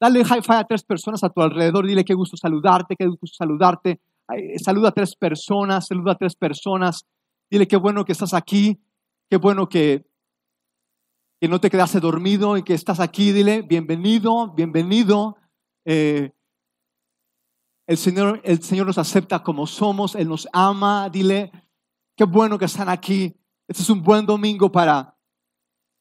Dale 0.00 0.24
high 0.24 0.42
five 0.42 0.58
a 0.60 0.64
tres 0.64 0.82
personas 0.82 1.22
a 1.22 1.28
tu 1.28 1.42
alrededor. 1.42 1.86
Dile 1.86 2.04
qué 2.04 2.14
gusto 2.14 2.36
saludarte, 2.36 2.96
qué 2.96 3.06
gusto 3.06 3.26
saludarte. 3.26 4.00
Saluda 4.64 4.88
a 4.88 4.92
tres 4.92 5.14
personas, 5.14 5.86
saluda 5.86 6.12
a 6.12 6.14
tres 6.14 6.34
personas. 6.34 7.04
Dile 7.50 7.68
qué 7.68 7.76
bueno 7.76 8.04
que 8.04 8.12
estás 8.12 8.32
aquí, 8.32 8.80
qué 9.28 9.36
bueno 9.36 9.68
que, 9.68 10.06
que 11.38 11.48
no 11.48 11.60
te 11.60 11.68
quedaste 11.68 12.00
dormido 12.00 12.56
y 12.56 12.62
que 12.62 12.72
estás 12.72 12.98
aquí. 12.98 13.32
Dile 13.32 13.60
bienvenido, 13.60 14.54
bienvenido. 14.54 15.36
Eh, 15.84 16.30
el, 17.86 17.98
Señor, 17.98 18.40
el 18.44 18.62
Señor 18.62 18.86
nos 18.86 18.98
acepta 18.98 19.42
como 19.42 19.66
somos, 19.66 20.14
Él 20.14 20.28
nos 20.28 20.48
ama. 20.52 21.10
Dile 21.10 21.50
qué 22.16 22.24
bueno 22.24 22.58
que 22.58 22.64
están 22.64 22.88
aquí. 22.88 23.36
Este 23.68 23.82
es 23.82 23.90
un 23.90 24.02
buen 24.02 24.24
domingo 24.24 24.72
para 24.72 25.14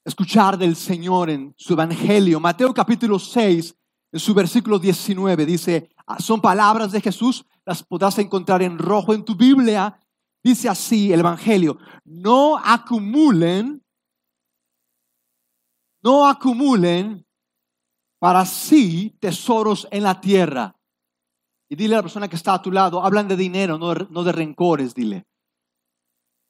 escuchar 0.05 0.57
del 0.57 0.75
Señor 0.75 1.29
en 1.29 1.53
su 1.57 1.73
Evangelio. 1.73 2.39
Mateo 2.39 2.73
capítulo 2.73 3.19
6, 3.19 3.75
en 4.11 4.19
su 4.19 4.33
versículo 4.33 4.79
19 4.79 5.45
dice, 5.45 5.89
ah, 6.07 6.19
son 6.19 6.41
palabras 6.41 6.91
de 6.91 7.01
Jesús, 7.01 7.45
las 7.65 7.83
podrás 7.83 8.17
encontrar 8.17 8.61
en 8.61 8.77
rojo 8.79 9.13
en 9.13 9.23
tu 9.23 9.35
Biblia. 9.35 9.99
Dice 10.43 10.69
así 10.69 11.13
el 11.13 11.19
Evangelio, 11.19 11.77
no 12.05 12.57
acumulen, 12.57 13.83
no 16.01 16.27
acumulen 16.27 17.25
para 18.17 18.45
sí 18.45 19.15
tesoros 19.19 19.87
en 19.91 20.03
la 20.03 20.19
tierra. 20.19 20.75
Y 21.69 21.75
dile 21.75 21.93
a 21.93 21.97
la 21.97 22.03
persona 22.03 22.27
que 22.27 22.35
está 22.35 22.55
a 22.55 22.61
tu 22.61 22.71
lado, 22.71 23.03
hablan 23.03 23.27
de 23.27 23.35
dinero, 23.35 23.77
no, 23.77 23.93
no 23.93 24.23
de 24.23 24.31
rencores, 24.31 24.95
dile. 24.95 25.27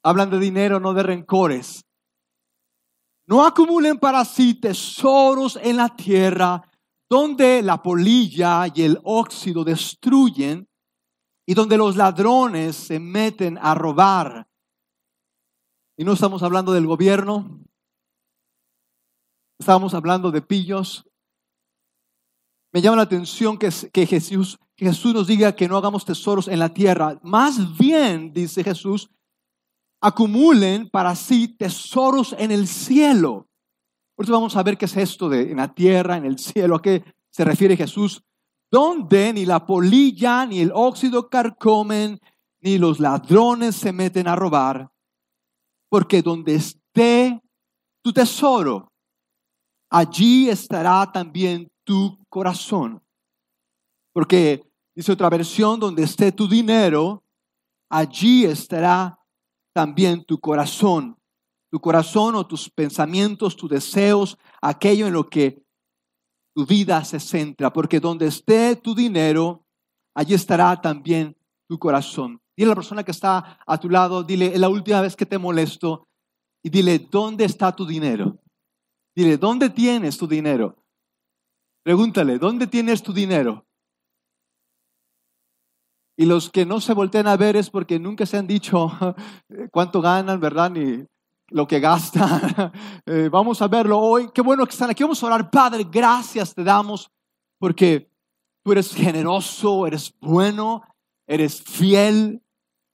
Hablan 0.02 0.30
de 0.30 0.38
dinero, 0.38 0.80
no 0.80 0.94
de 0.94 1.02
rencores. 1.02 1.84
No 3.26 3.44
acumulen 3.44 3.98
para 3.98 4.24
sí 4.24 4.54
tesoros 4.54 5.58
en 5.62 5.76
la 5.76 5.94
tierra 5.94 6.69
donde 7.10 7.60
la 7.60 7.82
polilla 7.82 8.66
y 8.72 8.82
el 8.82 9.00
óxido 9.02 9.64
destruyen 9.64 10.68
y 11.44 11.54
donde 11.54 11.76
los 11.76 11.96
ladrones 11.96 12.76
se 12.76 13.00
meten 13.00 13.58
a 13.60 13.74
robar. 13.74 14.48
Y 15.96 16.04
no 16.04 16.12
estamos 16.12 16.44
hablando 16.44 16.72
del 16.72 16.86
gobierno, 16.86 17.60
estamos 19.58 19.92
hablando 19.92 20.30
de 20.30 20.40
pillos. 20.40 21.04
Me 22.72 22.80
llama 22.80 22.98
la 22.98 23.02
atención 23.02 23.58
que, 23.58 23.70
que 23.92 24.06
Jesús, 24.06 24.56
Jesús 24.76 25.12
nos 25.12 25.26
diga 25.26 25.56
que 25.56 25.66
no 25.66 25.76
hagamos 25.76 26.04
tesoros 26.04 26.46
en 26.46 26.60
la 26.60 26.72
tierra. 26.72 27.18
Más 27.24 27.76
bien, 27.76 28.32
dice 28.32 28.62
Jesús, 28.62 29.10
acumulen 30.00 30.88
para 30.88 31.16
sí 31.16 31.48
tesoros 31.48 32.36
en 32.38 32.52
el 32.52 32.68
cielo 32.68 33.49
eso 34.24 34.32
vamos 34.32 34.56
a 34.56 34.62
ver 34.62 34.76
qué 34.76 34.84
es 34.84 34.96
esto 34.96 35.28
de 35.28 35.50
en 35.50 35.56
la 35.56 35.72
tierra, 35.72 36.16
en 36.16 36.24
el 36.24 36.38
cielo, 36.38 36.76
a 36.76 36.82
qué 36.82 37.02
se 37.30 37.44
refiere 37.44 37.76
Jesús, 37.76 38.22
donde 38.70 39.32
ni 39.32 39.46
la 39.46 39.66
polilla 39.66 40.46
ni 40.46 40.60
el 40.60 40.72
óxido 40.74 41.28
carcomen, 41.28 42.20
ni 42.60 42.78
los 42.78 43.00
ladrones 43.00 43.76
se 43.76 43.92
meten 43.92 44.28
a 44.28 44.36
robar, 44.36 44.90
porque 45.88 46.22
donde 46.22 46.56
esté 46.56 47.40
tu 48.02 48.12
tesoro, 48.12 48.92
allí 49.90 50.48
estará 50.48 51.10
también 51.10 51.70
tu 51.84 52.18
corazón. 52.28 53.02
Porque 54.12 54.62
dice 54.94 55.12
otra 55.12 55.30
versión, 55.30 55.80
donde 55.80 56.02
esté 56.02 56.32
tu 56.32 56.48
dinero, 56.48 57.24
allí 57.88 58.44
estará 58.44 59.18
también 59.72 60.24
tu 60.24 60.38
corazón 60.38 61.19
tu 61.70 61.80
corazón 61.80 62.34
o 62.34 62.46
tus 62.46 62.68
pensamientos, 62.68 63.56
tus 63.56 63.70
deseos, 63.70 64.36
aquello 64.60 65.06
en 65.06 65.12
lo 65.12 65.28
que 65.28 65.62
tu 66.54 66.66
vida 66.66 67.04
se 67.04 67.20
centra, 67.20 67.72
porque 67.72 68.00
donde 68.00 68.26
esté 68.26 68.76
tu 68.76 68.94
dinero, 68.94 69.64
allí 70.14 70.34
estará 70.34 70.80
también 70.80 71.36
tu 71.68 71.78
corazón. 71.78 72.40
Dile 72.56 72.66
a 72.66 72.70
la 72.70 72.74
persona 72.74 73.04
que 73.04 73.12
está 73.12 73.58
a 73.64 73.78
tu 73.78 73.88
lado, 73.88 74.24
dile, 74.24 74.46
es 74.46 74.60
la 74.60 74.68
última 74.68 75.00
vez 75.00 75.14
que 75.14 75.26
te 75.26 75.38
molesto, 75.38 76.08
y 76.62 76.70
dile, 76.70 76.98
¿dónde 76.98 77.44
está 77.44 77.74
tu 77.74 77.86
dinero? 77.86 78.38
Dile, 79.14 79.38
¿dónde 79.38 79.70
tienes 79.70 80.18
tu 80.18 80.26
dinero? 80.26 80.76
Pregúntale, 81.84 82.38
¿dónde 82.38 82.66
tienes 82.66 83.02
tu 83.02 83.12
dinero? 83.12 83.66
Y 86.18 86.26
los 86.26 86.50
que 86.50 86.66
no 86.66 86.80
se 86.80 86.92
voltean 86.92 87.28
a 87.28 87.36
ver 87.36 87.56
es 87.56 87.70
porque 87.70 87.98
nunca 87.98 88.26
se 88.26 88.36
han 88.36 88.46
dicho 88.46 88.90
cuánto 89.72 90.02
ganan, 90.02 90.38
¿verdad? 90.38 90.70
Ni 90.70 91.06
lo 91.50 91.66
que 91.66 91.80
gasta. 91.80 92.72
Eh, 93.06 93.28
vamos 93.28 93.60
a 93.60 93.66
verlo 93.66 93.98
hoy. 93.98 94.30
Qué 94.32 94.40
bueno 94.40 94.64
que 94.64 94.72
están 94.72 94.90
aquí. 94.90 95.02
Vamos 95.02 95.22
a 95.22 95.26
orar. 95.26 95.50
Padre, 95.50 95.84
gracias 95.90 96.54
te 96.54 96.62
damos 96.62 97.10
porque 97.58 98.08
tú 98.62 98.72
eres 98.72 98.94
generoso, 98.94 99.86
eres 99.86 100.14
bueno, 100.20 100.82
eres 101.26 101.60
fiel 101.60 102.40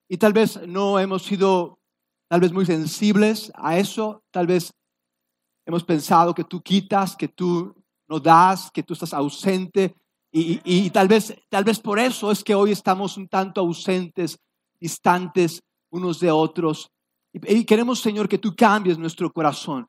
y 0.08 0.16
tal 0.16 0.32
vez 0.32 0.60
no 0.66 0.98
hemos 0.98 1.22
sido 1.24 1.80
tal 2.28 2.40
vez 2.40 2.52
muy 2.52 2.64
sensibles 2.64 3.52
a 3.56 3.76
eso. 3.76 4.22
Tal 4.30 4.46
vez 4.46 4.72
hemos 5.66 5.84
pensado 5.84 6.34
que 6.34 6.44
tú 6.44 6.62
quitas, 6.62 7.16
que 7.16 7.28
tú 7.28 7.74
no 8.08 8.20
das, 8.20 8.70
que 8.70 8.82
tú 8.82 8.94
estás 8.94 9.12
ausente. 9.12 9.94
Y, 10.32 10.60
y, 10.64 10.90
tal, 10.90 11.08
vez, 11.08 11.34
tal 11.48 11.64
vez 11.64 11.78
por 11.80 11.98
eso 11.98 12.30
es 12.30 12.44
que 12.44 12.54
hoy 12.54 12.70
estamos 12.72 13.16
un 13.16 13.28
tanto 13.28 13.60
ausentes, 13.60 14.38
distantes 14.78 15.62
unos 15.90 16.20
de 16.20 16.30
otros. 16.30 16.90
Y 17.44 17.64
queremos, 17.64 18.00
Señor, 18.00 18.28
que 18.28 18.38
tú 18.38 18.54
cambies 18.56 18.98
nuestro 18.98 19.30
corazón. 19.32 19.86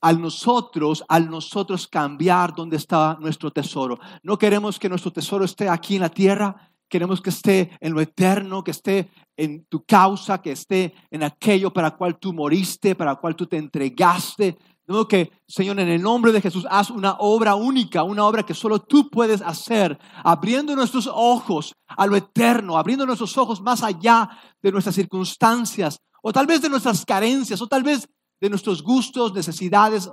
Al 0.00 0.20
nosotros, 0.20 1.04
al 1.08 1.30
nosotros 1.30 1.88
cambiar 1.88 2.54
donde 2.54 2.76
está 2.76 3.16
nuestro 3.20 3.50
tesoro. 3.50 3.98
No 4.22 4.38
queremos 4.38 4.78
que 4.78 4.88
nuestro 4.88 5.12
tesoro 5.12 5.44
esté 5.44 5.68
aquí 5.68 5.96
en 5.96 6.02
la 6.02 6.08
tierra, 6.08 6.70
queremos 6.88 7.20
que 7.20 7.30
esté 7.30 7.76
en 7.80 7.92
lo 7.92 8.00
eterno, 8.00 8.62
que 8.62 8.70
esté 8.70 9.10
en 9.36 9.64
tu 9.66 9.84
causa, 9.84 10.40
que 10.40 10.52
esté 10.52 10.94
en 11.10 11.22
aquello 11.22 11.72
para 11.72 11.90
cual 11.92 12.18
tú 12.18 12.32
moriste, 12.32 12.94
para 12.94 13.16
cual 13.16 13.34
tú 13.34 13.46
te 13.46 13.56
entregaste. 13.56 14.56
De 14.86 15.06
que, 15.08 15.32
Señor, 15.46 15.80
en 15.80 15.88
el 15.88 16.02
nombre 16.02 16.32
de 16.32 16.42
Jesús, 16.42 16.66
haz 16.70 16.90
una 16.90 17.16
obra 17.18 17.54
única, 17.54 18.02
una 18.02 18.26
obra 18.26 18.42
que 18.42 18.52
solo 18.52 18.80
tú 18.80 19.08
puedes 19.08 19.40
hacer, 19.40 19.98
abriendo 20.22 20.76
nuestros 20.76 21.06
ojos 21.06 21.74
a 21.88 22.06
lo 22.06 22.16
eterno, 22.16 22.76
abriendo 22.76 23.06
nuestros 23.06 23.36
ojos 23.38 23.62
más 23.62 23.82
allá 23.82 24.28
de 24.62 24.70
nuestras 24.70 24.94
circunstancias, 24.94 25.98
o 26.26 26.32
tal 26.32 26.46
vez 26.46 26.62
de 26.62 26.70
nuestras 26.70 27.04
carencias, 27.04 27.60
o 27.60 27.66
tal 27.66 27.82
vez 27.82 28.08
de 28.40 28.48
nuestros 28.48 28.82
gustos, 28.82 29.34
necesidades, 29.34 30.10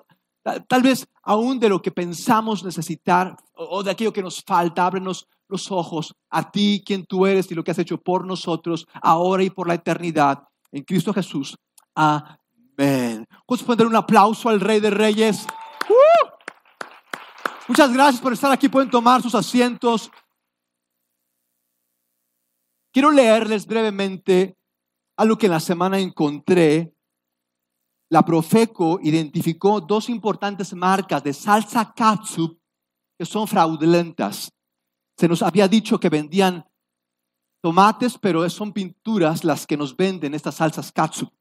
tal, 0.67 0.81
vez 0.83 1.07
aún 1.23 1.57
de 1.57 1.69
lo 1.69 1.81
que 1.81 1.89
pensamos 1.89 2.65
necesitar 2.65 3.37
o, 3.55 3.81
de 3.81 3.91
aquello 3.91 4.11
que 4.11 4.21
nos 4.21 4.43
falta. 4.43 4.85
Ábrenos 4.85 5.25
los 5.47 5.71
ojos 5.71 6.13
a 6.29 6.51
ti, 6.51 6.83
quien 6.85 7.05
tú 7.05 7.25
eres 7.25 7.49
y 7.49 7.55
lo 7.55 7.63
que 7.63 7.71
has 7.71 7.79
hecho 7.79 7.97
por 7.97 8.25
nosotros, 8.25 8.85
ahora 9.01 9.43
y 9.43 9.49
por 9.49 9.69
la 9.69 9.75
eternidad, 9.75 10.43
en 10.73 10.83
Cristo 10.83 11.13
Jesús. 11.13 11.57
Amén. 11.95 13.25
¿Puedes 13.45 13.63
poner 13.63 13.87
un 13.87 13.95
aplauso 13.95 14.49
al 14.49 14.59
Rey 14.59 14.81
de 14.81 14.89
Reyes? 14.89 15.47
¡Uh! 15.87 16.27
Muchas 17.69 17.93
gracias 17.93 18.21
por 18.21 18.33
estar 18.33 18.51
aquí. 18.51 18.67
Pueden 18.67 18.89
tomar 18.89 19.21
sus 19.21 19.33
asientos. 19.33 20.11
Quiero 22.91 23.11
leerles 23.11 23.65
brevemente 23.65 24.57
algo 25.21 25.37
que 25.37 25.45
en 25.45 25.51
la 25.51 25.59
semana 25.59 25.99
encontré, 25.99 26.95
la 28.09 28.25
Profeco 28.25 28.99
identificó 29.03 29.79
dos 29.79 30.09
importantes 30.09 30.73
marcas 30.73 31.23
de 31.23 31.31
salsa 31.31 31.93
katsup 31.93 32.59
que 33.19 33.25
son 33.25 33.47
fraudulentas. 33.47 34.51
Se 35.15 35.27
nos 35.27 35.43
había 35.43 35.67
dicho 35.67 35.99
que 35.99 36.09
vendían 36.09 36.65
tomates, 37.61 38.17
pero 38.17 38.49
son 38.49 38.73
pinturas 38.73 39.43
las 39.43 39.67
que 39.67 39.77
nos 39.77 39.95
venden 39.95 40.33
estas 40.33 40.55
salsas 40.55 40.91
katsup. 40.91 41.31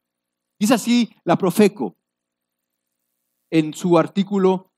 Dice 0.59 0.75
así 0.75 1.09
la 1.23 1.35
Profeco 1.35 1.97
en 3.49 3.73
su 3.73 3.97
artículo, 3.97 4.71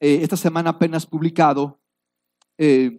eh, 0.00 0.20
esta 0.22 0.38
semana 0.38 0.70
apenas 0.70 1.06
publicado, 1.06 1.82
eh, 2.56 2.98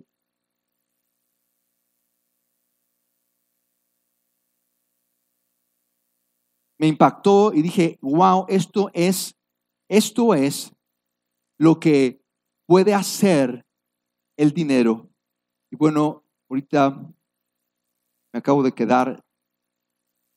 me 6.79 6.87
impactó 6.87 7.53
y 7.53 7.61
dije, 7.61 7.97
wow, 8.01 8.45
esto 8.49 8.89
es, 8.93 9.35
esto 9.89 10.33
es 10.33 10.73
lo 11.57 11.79
que 11.79 12.21
puede 12.67 12.93
hacer 12.93 13.65
el 14.37 14.51
dinero. 14.51 15.09
Y 15.71 15.75
bueno, 15.75 16.23
ahorita 16.49 16.91
me 16.91 18.39
acabo 18.39 18.63
de 18.63 18.71
quedar 18.71 19.23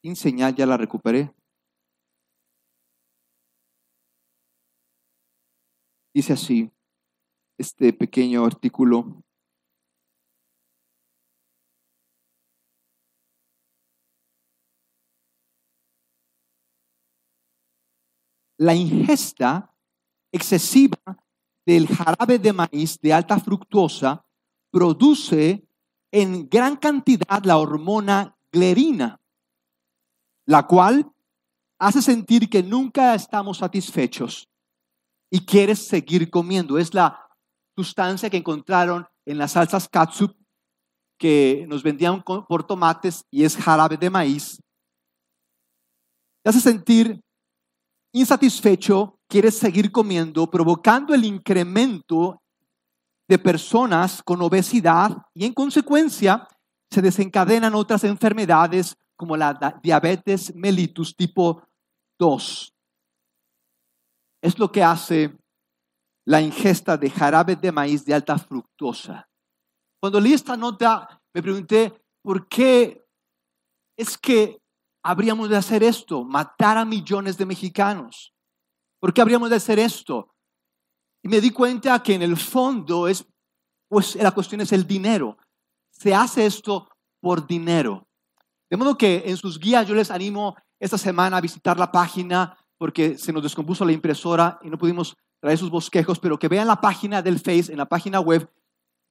sin 0.02 0.16
señal, 0.16 0.54
ya 0.54 0.66
la 0.66 0.76
recuperé. 0.76 1.32
Dice 6.14 6.32
así, 6.32 6.70
este 7.58 7.92
pequeño 7.92 8.44
artículo. 8.44 9.22
La 18.58 18.74
ingesta 18.74 19.74
excesiva 20.32 20.98
del 21.66 21.88
jarabe 21.88 22.38
de 22.38 22.52
maíz 22.52 22.98
de 23.00 23.12
alta 23.12 23.38
fructosa 23.38 24.24
produce 24.70 25.68
en 26.12 26.48
gran 26.48 26.76
cantidad 26.76 27.42
la 27.44 27.58
hormona 27.58 28.36
glerina, 28.52 29.20
la 30.46 30.66
cual 30.66 31.10
hace 31.78 32.00
sentir 32.00 32.48
que 32.48 32.62
nunca 32.62 33.14
estamos 33.14 33.58
satisfechos 33.58 34.48
y 35.30 35.44
quieres 35.44 35.86
seguir 35.86 36.30
comiendo. 36.30 36.78
Es 36.78 36.94
la 36.94 37.20
sustancia 37.76 38.30
que 38.30 38.38
encontraron 38.38 39.06
en 39.26 39.38
las 39.38 39.52
salsas 39.52 39.88
katsup 39.88 40.34
que 41.18 41.66
nos 41.68 41.82
vendían 41.82 42.22
por 42.22 42.66
tomates 42.66 43.24
y 43.30 43.44
es 43.44 43.56
jarabe 43.56 43.96
de 43.96 44.10
maíz. 44.10 44.60
Hace 46.44 46.60
sentir 46.60 47.20
insatisfecho, 48.20 49.18
quieres 49.28 49.56
seguir 49.56 49.92
comiendo, 49.92 50.50
provocando 50.50 51.14
el 51.14 51.24
incremento 51.24 52.42
de 53.28 53.38
personas 53.38 54.22
con 54.22 54.40
obesidad 54.42 55.16
y 55.34 55.44
en 55.44 55.52
consecuencia 55.52 56.46
se 56.90 57.02
desencadenan 57.02 57.74
otras 57.74 58.04
enfermedades 58.04 58.96
como 59.16 59.36
la 59.36 59.80
diabetes 59.82 60.54
mellitus 60.54 61.16
tipo 61.16 61.62
2. 62.18 62.74
Es 64.42 64.58
lo 64.58 64.70
que 64.70 64.82
hace 64.82 65.36
la 66.26 66.40
ingesta 66.40 66.96
de 66.96 67.10
jarabe 67.10 67.56
de 67.56 67.72
maíz 67.72 68.04
de 68.04 68.14
alta 68.14 68.38
fructosa. 68.38 69.28
Cuando 70.00 70.20
leí 70.20 70.34
esta 70.34 70.56
nota, 70.56 71.20
me 71.34 71.42
pregunté, 71.42 71.92
¿por 72.22 72.48
qué 72.48 73.04
es 73.96 74.16
que 74.18 74.60
habríamos 75.06 75.48
de 75.48 75.56
hacer 75.56 75.84
esto? 75.84 76.24
Matar 76.24 76.76
a 76.76 76.84
millones 76.84 77.38
de 77.38 77.46
mexicanos. 77.46 78.34
¿Por 78.98 79.14
qué 79.14 79.20
habríamos 79.20 79.50
de 79.50 79.56
hacer 79.56 79.78
esto? 79.78 80.34
Y 81.22 81.28
me 81.28 81.40
di 81.40 81.50
cuenta 81.50 82.02
que 82.02 82.14
en 82.14 82.22
el 82.22 82.36
fondo 82.36 83.06
es, 83.06 83.24
pues 83.88 84.16
la 84.16 84.32
cuestión 84.32 84.60
es 84.62 84.72
el 84.72 84.84
dinero. 84.84 85.38
Se 85.90 86.12
hace 86.12 86.44
esto 86.44 86.88
por 87.20 87.46
dinero. 87.46 88.08
De 88.68 88.76
modo 88.76 88.98
que 88.98 89.22
en 89.26 89.36
sus 89.36 89.60
guías 89.60 89.86
yo 89.86 89.94
les 89.94 90.10
animo 90.10 90.56
esta 90.80 90.98
semana 90.98 91.36
a 91.36 91.40
visitar 91.40 91.78
la 91.78 91.92
página 91.92 92.58
porque 92.76 93.16
se 93.16 93.32
nos 93.32 93.44
descompuso 93.44 93.84
la 93.84 93.92
impresora 93.92 94.58
y 94.62 94.70
no 94.70 94.76
pudimos 94.76 95.16
traer 95.40 95.56
sus 95.56 95.70
bosquejos, 95.70 96.18
pero 96.18 96.38
que 96.38 96.48
vean 96.48 96.66
la 96.66 96.80
página 96.80 97.22
del 97.22 97.38
Face, 97.38 97.70
en 97.70 97.78
la 97.78 97.86
página 97.86 98.18
web, 98.18 98.50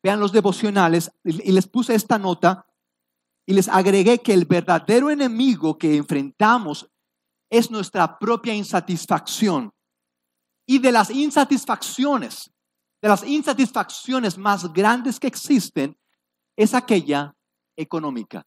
vean 0.04 0.20
los 0.20 0.34
devocionales 0.34 1.10
y 1.24 1.52
les 1.54 1.68
puse 1.68 1.96
esta 1.96 2.20
nota 2.20 2.66
y 3.46 3.54
les 3.54 3.68
agregué 3.68 4.20
que 4.20 4.34
el 4.34 4.46
verdadero 4.46 5.10
enemigo 5.10 5.78
que 5.78 5.96
enfrentamos 5.96 6.90
es 7.50 7.70
nuestra 7.70 8.18
propia 8.18 8.54
insatisfacción. 8.54 9.72
Y 10.68 10.80
de 10.80 10.92
las 10.92 11.10
insatisfacciones, 11.12 12.52
de 13.02 13.10
las 13.10 13.24
insatisfacciones 13.24 14.38
más 14.38 14.74
grandes 14.74 15.20
que 15.20 15.28
existen, 15.28 15.96
es 16.58 16.74
aquella 16.74 17.36
económica 17.78 18.46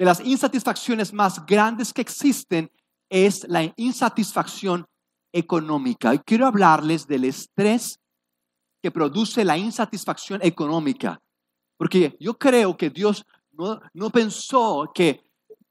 de 0.00 0.06
las 0.06 0.20
insatisfacciones 0.20 1.12
más 1.12 1.44
grandes 1.44 1.92
que 1.92 2.00
existen 2.00 2.72
es 3.10 3.46
la 3.50 3.70
insatisfacción 3.76 4.86
económica. 5.30 6.14
Y 6.14 6.20
quiero 6.20 6.46
hablarles 6.46 7.06
del 7.06 7.26
estrés 7.26 8.00
que 8.82 8.90
produce 8.90 9.44
la 9.44 9.58
insatisfacción 9.58 10.40
económica. 10.42 11.20
Porque 11.76 12.16
yo 12.18 12.38
creo 12.38 12.78
que 12.78 12.88
Dios 12.88 13.26
no, 13.94 14.10
pensó 14.10 14.90
que 14.94 15.22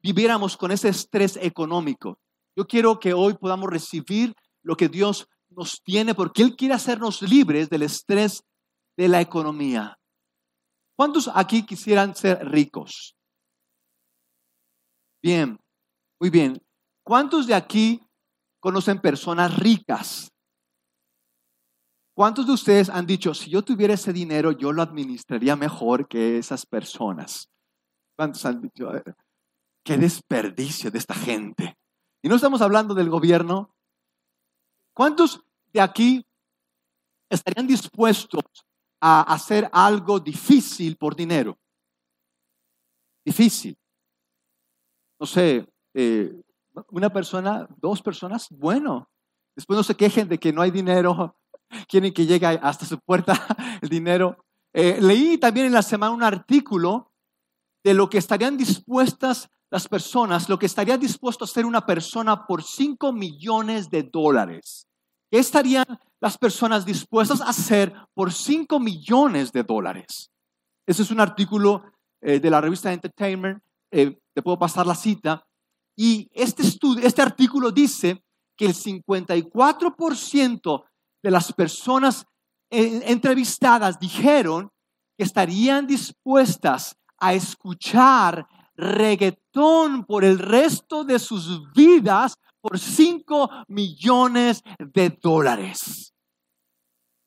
viviéramos 0.02 0.56
con 0.56 0.72
ese 0.72 0.90
estrés 0.90 1.38
económico. 1.38 2.20
Yo 2.56 2.68
quiero 2.68 3.00
que 3.00 3.14
hoy 3.14 3.34
podamos 3.34 3.70
recibir 3.70 4.34
lo 4.62 4.76
que 4.76 4.90
Dios 4.90 5.28
nos 5.50 5.82
tiene 5.82 6.14
porque 6.14 6.44
Él 6.44 6.56
quiere 6.56 6.74
hacernos 6.74 7.22
libres 7.22 7.70
del 7.70 7.84
estrés 7.84 8.44
de 8.96 9.08
la 9.08 9.22
economía. 9.22 9.98
¿Cuántos 10.96 11.30
aquí 11.34 11.66
quisieran 11.66 12.16
ser 12.16 12.46
ricos? 12.48 13.16
Bien, 15.22 15.58
muy 16.20 16.30
bien. 16.30 16.62
¿Cuántos 17.04 17.48
de 17.48 17.56
aquí 17.56 18.02
conocen 18.60 19.00
personas 19.00 19.58
ricas? 19.58 20.32
¿Cuántos 22.14 22.46
de 22.46 22.52
ustedes 22.52 22.90
han 22.90 23.06
dicho, 23.06 23.34
si 23.34 23.50
yo 23.50 23.64
tuviera 23.64 23.94
ese 23.94 24.12
dinero, 24.12 24.52
yo 24.52 24.74
lo 24.74 24.82
administraría 24.82 25.56
mejor 25.56 26.08
que 26.08 26.38
esas 26.38 26.66
personas? 26.66 27.50
¿Cuántos 28.20 28.44
han 28.44 28.60
dicho, 28.60 28.92
qué 29.82 29.98
desperdicio 29.98 30.92
de 30.92 30.98
esta 30.98 31.14
gente? 31.14 31.78
Y 32.22 32.28
no 32.28 32.36
estamos 32.36 32.62
hablando 32.62 32.94
del 32.94 33.10
gobierno. 33.10 33.74
¿Cuántos 34.92 35.42
de 35.72 35.80
aquí 35.80 36.28
estarían 37.30 37.66
dispuestos 37.66 38.44
a 39.00 39.22
hacer 39.22 39.70
algo 39.72 40.20
difícil 40.20 40.98
por 40.98 41.16
dinero? 41.16 41.58
Difícil 43.24 43.80
no 45.18 45.26
sé, 45.26 45.66
eh, 45.94 46.42
una 46.90 47.10
persona, 47.10 47.70
dos 47.78 48.02
personas, 48.02 48.48
bueno. 48.50 49.10
Después 49.56 49.78
no 49.78 49.84
se 49.84 49.96
quejen 49.96 50.28
de 50.28 50.38
que 50.38 50.52
no 50.52 50.62
hay 50.62 50.72
dinero, 50.72 51.38
quieren 51.88 52.14
que 52.14 52.26
llegue 52.26 52.48
hasta 52.48 52.86
su 52.86 53.00
puerta 53.00 53.34
el 53.82 53.88
dinero. 53.88 54.46
Eh, 54.74 55.00
leí 55.02 55.38
también 55.38 55.68
en 55.68 55.74
la 55.74 55.82
semana 55.82 56.12
un 56.12 56.22
artículo 56.22 57.09
de 57.84 57.94
lo 57.94 58.10
que 58.10 58.18
estarían 58.18 58.58
dispuestas 58.58 59.50
las 59.72 59.88
personas, 59.88 60.50
lo 60.50 60.58
que 60.58 60.66
estaría 60.66 60.98
dispuesto 60.98 61.44
a 61.44 61.48
hacer 61.48 61.66
una 61.66 61.86
persona 61.86 62.48
por 62.48 62.64
5 62.64 63.14
millones 63.14 63.90
de 63.90 64.04
dólares. 64.04 64.88
¿Qué 65.32 65.40
estarían 65.40 65.86
las 66.20 66.38
personas 66.38 66.86
dispuestas 66.86 67.42
a 67.42 67.50
hacer 67.50 67.94
por 68.14 68.34
5 68.34 68.80
millones 68.80 69.52
de 69.52 69.64
dólares? 69.64 70.32
Ese 70.88 71.04
es 71.04 71.12
un 71.12 71.20
artículo 71.20 71.84
eh, 72.22 72.40
de 72.40 72.50
la 72.50 72.62
revista 72.62 72.92
Entertainment 72.92 73.62
eh, 73.92 74.20
te 74.34 74.42
puedo 74.42 74.58
pasar 74.60 74.86
la 74.86 74.96
cita, 74.96 75.46
y 75.96 76.30
este, 76.34 76.62
estudio, 76.62 77.06
este 77.06 77.22
artículo 77.22 77.72
dice 77.72 78.24
que 78.56 78.68
el 78.68 78.74
54% 78.74 80.84
de 81.22 81.32
las 81.32 81.52
personas 81.54 82.26
entrevistadas 82.70 84.00
dijeron 84.00 84.70
que 85.18 85.24
estarían 85.24 85.88
dispuestas 85.88 86.96
a 87.20 87.34
escuchar 87.34 88.48
reggaetón 88.76 90.06
por 90.06 90.24
el 90.24 90.40
resto 90.40 91.04
de 91.04 91.20
sus 91.20 91.72
vidas 91.74 92.38
por 92.62 92.80
5 92.80 93.50
millones 93.68 94.64
de 94.80 95.10
dólares. 95.10 96.14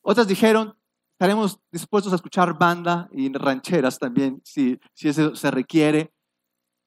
Otras 0.02 0.26
dijeron, 0.26 0.74
estaremos 1.12 1.58
dispuestos 1.70 2.12
a 2.12 2.16
escuchar 2.16 2.58
banda 2.58 3.08
y 3.12 3.32
rancheras 3.32 3.98
también, 3.98 4.40
si, 4.44 4.78
si 4.92 5.08
eso 5.08 5.36
se 5.36 5.50
requiere. 5.50 6.12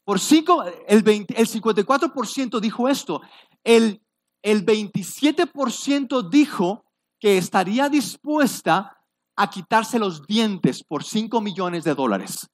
Por 0.04 0.20
cinco, 0.20 0.64
el, 0.88 1.02
20, 1.02 1.40
el 1.40 1.48
54% 1.48 2.60
dijo 2.60 2.88
esto. 2.88 3.22
El, 3.64 4.04
el 4.44 4.66
27% 4.66 6.30
dijo 6.30 6.86
que 7.20 7.38
estaría 7.38 7.90
dispuesta 7.90 8.98
a 9.36 9.50
quitarse 9.50 9.98
los 9.98 10.28
dientes 10.28 10.84
por 10.84 11.04
5 11.04 11.42
millones 11.42 11.84
de 11.84 11.96
dólares. 11.96 12.48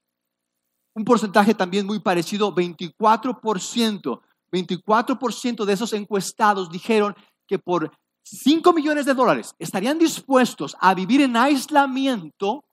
Un 0.94 1.06
porcentaje 1.06 1.54
también 1.54 1.86
muy 1.86 2.00
parecido, 2.00 2.54
24%. 2.54 4.22
24% 4.52 5.66
de 5.66 5.74
esos 5.74 5.94
encuestados 5.94 6.70
dijeron 6.70 7.16
que 7.48 7.58
por 7.58 7.92
5 8.24 8.74
millones 8.74 9.06
de 9.06 9.14
dólares 9.14 9.56
estarían 9.58 9.98
dispuestos 9.98 10.76
a 10.80 10.94
vivir 10.94 11.22
en 11.22 11.38
aislamiento 11.38 12.66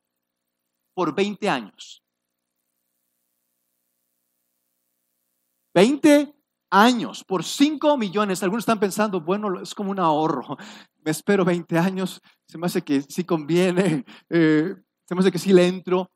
por 0.94 1.14
20 1.14 1.48
años. 1.48 2.02
20 5.74 6.34
años 6.70 7.24
por 7.24 7.44
5 7.44 7.96
millones. 7.96 8.42
Algunos 8.42 8.62
están 8.62 8.80
pensando, 8.80 9.20
bueno, 9.20 9.60
es 9.60 9.74
como 9.74 9.90
un 9.90 10.00
ahorro. 10.00 10.56
Me 11.04 11.12
espero 11.12 11.44
20 11.44 11.78
años, 11.78 12.20
se 12.46 12.58
me 12.58 12.66
hace 12.66 12.82
que 12.82 13.02
sí 13.02 13.24
conviene, 13.24 14.04
eh, 14.28 14.74
se 15.06 15.14
me 15.14 15.20
hace 15.20 15.32
que 15.32 15.38
sí 15.38 15.52
le 15.52 15.66
entro. 15.66 16.10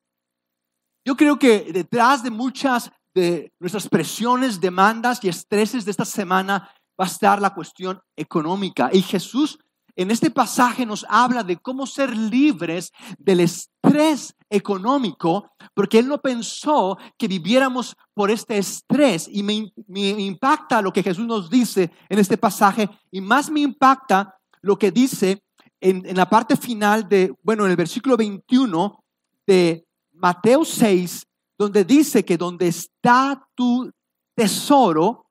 Yo 1.04 1.16
creo 1.16 1.38
que 1.38 1.72
detrás 1.72 2.22
de 2.22 2.30
muchas 2.30 2.90
de 3.14 3.52
nuestras 3.60 3.88
presiones, 3.88 4.60
demandas 4.60 5.22
y 5.22 5.28
estreses 5.28 5.84
de 5.84 5.90
esta 5.90 6.04
semana 6.04 6.70
va 6.98 7.04
a 7.04 7.08
estar 7.08 7.40
la 7.40 7.54
cuestión 7.54 8.00
económica. 8.16 8.90
Y 8.92 9.02
Jesús 9.02 9.58
en 9.94 10.10
este 10.10 10.30
pasaje 10.30 10.86
nos 10.86 11.04
habla 11.08 11.42
de 11.42 11.58
cómo 11.58 11.86
ser 11.86 12.16
libres 12.16 12.92
del 13.18 13.40
estrés 13.40 14.34
económico, 14.48 15.50
porque 15.74 15.98
Él 15.98 16.08
no 16.08 16.18
pensó 16.18 16.96
que 17.18 17.28
viviéramos 17.28 17.94
por 18.14 18.30
este 18.30 18.56
estrés. 18.56 19.28
Y 19.30 19.42
me, 19.42 19.70
impacta 19.88 20.80
lo 20.80 20.92
que 20.92 21.02
Jesús 21.02 21.26
nos 21.26 21.50
dice 21.50 21.90
en 22.08 22.18
este 22.18 22.38
pasaje, 22.38 22.88
y 23.10 23.20
más 23.20 23.50
me 23.50 23.60
impacta 23.60 24.34
lo 24.62 24.78
que 24.78 24.90
dice 24.90 25.42
en, 25.80 26.06
en 26.06 26.16
la 26.16 26.28
parte 26.28 26.56
final 26.56 27.08
de, 27.08 27.34
bueno, 27.42 27.64
en 27.64 27.72
el 27.72 27.76
versículo 27.76 28.16
21 28.16 29.04
de 29.46 29.84
Mateo 30.22 30.64
6, 30.64 31.26
donde 31.58 31.84
dice 31.84 32.24
que 32.24 32.38
donde 32.38 32.68
está 32.68 33.44
tu 33.56 33.90
tesoro, 34.36 35.26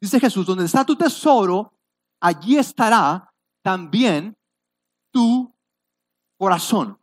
dice 0.00 0.20
Jesús, 0.20 0.46
donde 0.46 0.64
está 0.64 0.86
tu 0.86 0.94
tesoro, 0.94 1.72
allí 2.20 2.56
estará 2.56 3.28
también 3.62 4.36
tu 5.12 5.52
corazón. 6.38 6.96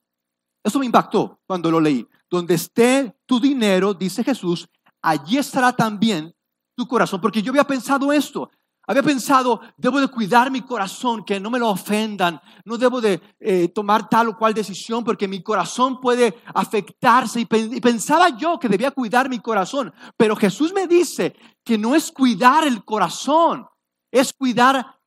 Eso 0.63 0.79
me 0.79 0.85
impactó 0.85 1.41
cuando 1.45 1.69
lo 1.69 1.81
leí. 1.81 2.07
Donde 2.29 2.55
esté 2.55 3.13
tu 3.25 3.39
dinero, 3.41 3.93
dice 3.93 4.23
Jesús, 4.23 4.67
allí 5.01 5.37
estará 5.37 5.73
también 5.75 6.33
tu 6.75 6.87
corazón. 6.87 7.19
Porque 7.19 7.41
yo 7.41 7.51
había 7.51 7.65
pensado 7.65 8.13
esto. 8.13 8.49
Había 8.85 9.01
pensado, 9.01 9.61
debo 9.77 10.01
de 10.01 10.09
cuidar 10.09 10.51
mi 10.51 10.61
corazón, 10.61 11.23
que 11.23 11.39
no 11.39 11.49
me 11.49 11.59
lo 11.59 11.69
ofendan. 11.69 12.41
No 12.65 12.77
debo 12.77 12.99
de 12.99 13.21
eh, 13.39 13.69
tomar 13.69 14.09
tal 14.09 14.29
o 14.29 14.37
cual 14.37 14.53
decisión 14.53 15.05
porque 15.05 15.27
mi 15.27 15.41
corazón 15.41 16.01
puede 16.01 16.35
afectarse. 16.53 17.39
Y, 17.39 17.47
y 17.49 17.79
pensaba 17.79 18.29
yo 18.37 18.59
que 18.59 18.67
debía 18.67 18.91
cuidar 18.91 19.29
mi 19.29 19.39
corazón. 19.39 19.93
Pero 20.17 20.35
Jesús 20.35 20.73
me 20.73 20.85
dice 20.85 21.33
que 21.63 21.77
no 21.77 21.95
es 21.95 22.11
cuidar 22.11 22.67
el 22.67 22.83
corazón, 22.83 23.65
es 24.11 24.33
cuidar 24.33 24.99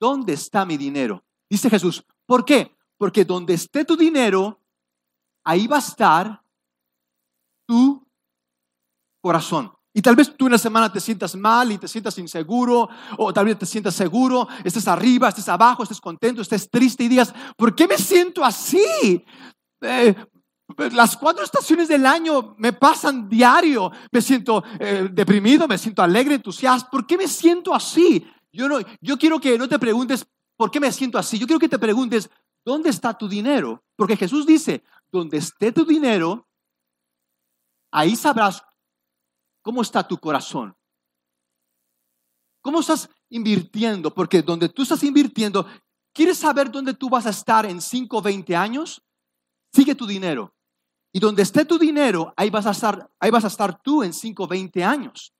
dónde 0.00 0.32
está 0.32 0.64
mi 0.64 0.78
dinero. 0.78 1.22
Dice 1.50 1.68
Jesús, 1.68 2.04
¿por 2.24 2.44
qué? 2.46 2.76
Porque 2.96 3.26
donde 3.26 3.54
esté 3.54 3.84
tu 3.84 3.96
dinero, 3.96 4.62
ahí 5.44 5.66
va 5.66 5.76
a 5.76 5.80
estar 5.80 6.42
tu 7.66 8.06
corazón. 9.20 9.77
Y 9.98 10.00
tal 10.00 10.14
vez 10.14 10.32
tú 10.36 10.46
en 10.46 10.52
la 10.52 10.58
semana 10.58 10.92
te 10.92 11.00
sientas 11.00 11.34
mal 11.34 11.72
y 11.72 11.76
te 11.76 11.88
sientas 11.88 12.16
inseguro, 12.18 12.88
o 13.16 13.32
tal 13.32 13.46
vez 13.46 13.58
te 13.58 13.66
sientas 13.66 13.96
seguro, 13.96 14.46
estés 14.62 14.86
arriba, 14.86 15.28
estés 15.28 15.48
abajo, 15.48 15.82
estés 15.82 16.00
contento, 16.00 16.40
estés 16.40 16.70
triste 16.70 17.02
y 17.02 17.08
digas, 17.08 17.34
¿por 17.56 17.74
qué 17.74 17.88
me 17.88 17.98
siento 17.98 18.44
así? 18.44 19.24
Eh, 19.80 20.14
las 20.92 21.16
cuatro 21.16 21.42
estaciones 21.42 21.88
del 21.88 22.06
año 22.06 22.54
me 22.58 22.72
pasan 22.72 23.28
diario. 23.28 23.90
Me 24.12 24.22
siento 24.22 24.62
eh, 24.78 25.08
deprimido, 25.10 25.66
me 25.66 25.76
siento 25.76 26.00
alegre, 26.00 26.36
entusiasta. 26.36 26.88
¿Por 26.88 27.04
qué 27.04 27.16
me 27.16 27.26
siento 27.26 27.74
así? 27.74 28.24
Yo, 28.52 28.68
no, 28.68 28.78
yo 29.00 29.18
quiero 29.18 29.40
que 29.40 29.58
no 29.58 29.68
te 29.68 29.80
preguntes 29.80 30.24
por 30.56 30.70
qué 30.70 30.78
me 30.78 30.92
siento 30.92 31.18
así. 31.18 31.40
Yo 31.40 31.46
quiero 31.48 31.58
que 31.58 31.68
te 31.68 31.78
preguntes, 31.80 32.30
¿dónde 32.64 32.90
está 32.90 33.18
tu 33.18 33.28
dinero? 33.28 33.82
Porque 33.96 34.16
Jesús 34.16 34.46
dice, 34.46 34.84
donde 35.10 35.38
esté 35.38 35.72
tu 35.72 35.84
dinero, 35.84 36.46
ahí 37.90 38.14
sabrás 38.14 38.62
cómo 39.62 39.82
está 39.82 40.06
tu 40.06 40.18
corazón. 40.18 40.74
¿Cómo 42.60 42.80
estás 42.80 43.08
invirtiendo? 43.30 44.12
Porque 44.12 44.42
donde 44.42 44.68
tú 44.68 44.82
estás 44.82 45.02
invirtiendo, 45.02 45.66
¿quieres 46.12 46.38
saber 46.38 46.70
dónde 46.70 46.94
tú 46.94 47.08
vas 47.08 47.26
a 47.26 47.30
estar 47.30 47.64
en 47.66 47.80
5 47.80 48.18
o 48.18 48.22
20 48.22 48.56
años? 48.56 49.02
Sigue 49.72 49.94
tu 49.94 50.06
dinero. 50.06 50.54
Y 51.12 51.20
donde 51.20 51.42
esté 51.42 51.64
tu 51.64 51.78
dinero, 51.78 52.34
ahí 52.36 52.50
vas 52.50 52.66
a 52.66 52.72
estar, 52.72 53.10
ahí 53.18 53.30
vas 53.30 53.44
a 53.44 53.48
estar 53.48 53.80
tú 53.80 54.02
en 54.02 54.12
5 54.12 54.44
o 54.44 54.46
20 54.46 54.84
años. 54.84 55.32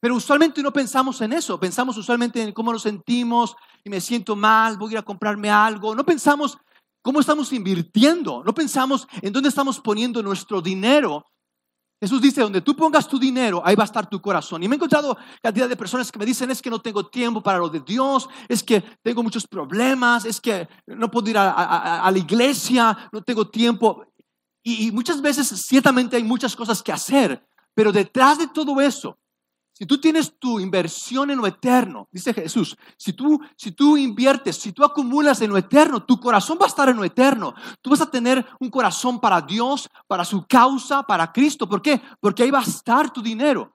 Pero 0.00 0.16
usualmente 0.16 0.62
no 0.62 0.72
pensamos 0.72 1.20
en 1.20 1.32
eso, 1.32 1.60
pensamos 1.60 1.96
usualmente 1.96 2.42
en 2.42 2.52
cómo 2.52 2.72
nos 2.72 2.82
sentimos 2.82 3.54
y 3.84 3.90
me 3.90 4.00
siento 4.00 4.34
mal, 4.34 4.78
voy 4.78 4.90
a 4.90 4.92
ir 4.92 4.98
a 4.98 5.02
comprarme 5.02 5.50
algo. 5.50 5.94
No 5.94 6.04
pensamos 6.04 6.56
cómo 7.02 7.20
estamos 7.20 7.52
invirtiendo, 7.52 8.42
no 8.44 8.54
pensamos 8.54 9.06
en 9.20 9.32
dónde 9.32 9.50
estamos 9.50 9.78
poniendo 9.80 10.22
nuestro 10.22 10.62
dinero. 10.62 11.26
Jesús 12.00 12.22
dice, 12.22 12.40
donde 12.40 12.62
tú 12.62 12.74
pongas 12.74 13.06
tu 13.06 13.18
dinero, 13.18 13.62
ahí 13.64 13.76
va 13.76 13.84
a 13.84 13.86
estar 13.86 14.08
tu 14.08 14.20
corazón. 14.22 14.62
Y 14.62 14.68
me 14.68 14.74
he 14.74 14.78
encontrado 14.78 15.18
cantidad 15.42 15.68
de 15.68 15.76
personas 15.76 16.10
que 16.10 16.18
me 16.18 16.24
dicen, 16.24 16.50
es 16.50 16.62
que 16.62 16.70
no 16.70 16.80
tengo 16.80 17.06
tiempo 17.06 17.42
para 17.42 17.58
lo 17.58 17.68
de 17.68 17.80
Dios, 17.80 18.28
es 18.48 18.62
que 18.62 18.82
tengo 19.02 19.22
muchos 19.22 19.46
problemas, 19.46 20.24
es 20.24 20.40
que 20.40 20.66
no 20.86 21.10
puedo 21.10 21.28
ir 21.28 21.36
a, 21.36 22.10
la 22.10 22.18
iglesia, 22.18 23.10
no 23.12 23.22
tengo 23.22 23.48
tiempo. 23.48 24.06
y 24.62 24.90
muchas 24.92 25.20
veces 25.20 25.48
ciertamente 25.48 26.16
hay 26.16 26.24
muchas 26.24 26.56
cosas 26.56 26.82
que 26.82 26.92
hacer, 26.92 27.46
pero 27.74 27.92
detrás 27.92 28.38
de 28.38 28.48
todo 28.48 28.80
eso 28.80 29.19
si 29.80 29.86
tú 29.86 29.98
tienes 29.98 30.38
tu 30.38 30.60
inversión 30.60 31.30
en 31.30 31.38
lo 31.38 31.46
eterno, 31.46 32.06
dice 32.12 32.34
Jesús, 32.34 32.76
si 32.98 33.14
tú, 33.14 33.40
si 33.56 33.72
tú 33.72 33.96
inviertes, 33.96 34.56
si 34.56 34.72
tú 34.72 34.84
acumulas 34.84 35.40
en 35.40 35.48
lo 35.48 35.56
eterno, 35.56 36.04
tu 36.04 36.20
corazón 36.20 36.58
va 36.60 36.66
a 36.66 36.68
estar 36.68 36.90
en 36.90 36.98
lo 36.98 37.04
eterno. 37.04 37.54
Tú 37.80 37.88
vas 37.88 38.02
a 38.02 38.10
tener 38.10 38.46
un 38.60 38.68
corazón 38.68 39.18
para 39.18 39.40
Dios, 39.40 39.88
para 40.06 40.26
su 40.26 40.46
causa, 40.46 41.02
para 41.02 41.32
Cristo. 41.32 41.66
¿Por 41.66 41.80
qué? 41.80 41.98
Porque 42.20 42.42
ahí 42.42 42.50
va 42.50 42.58
a 42.58 42.64
estar 42.64 43.10
tu 43.10 43.22
dinero. 43.22 43.74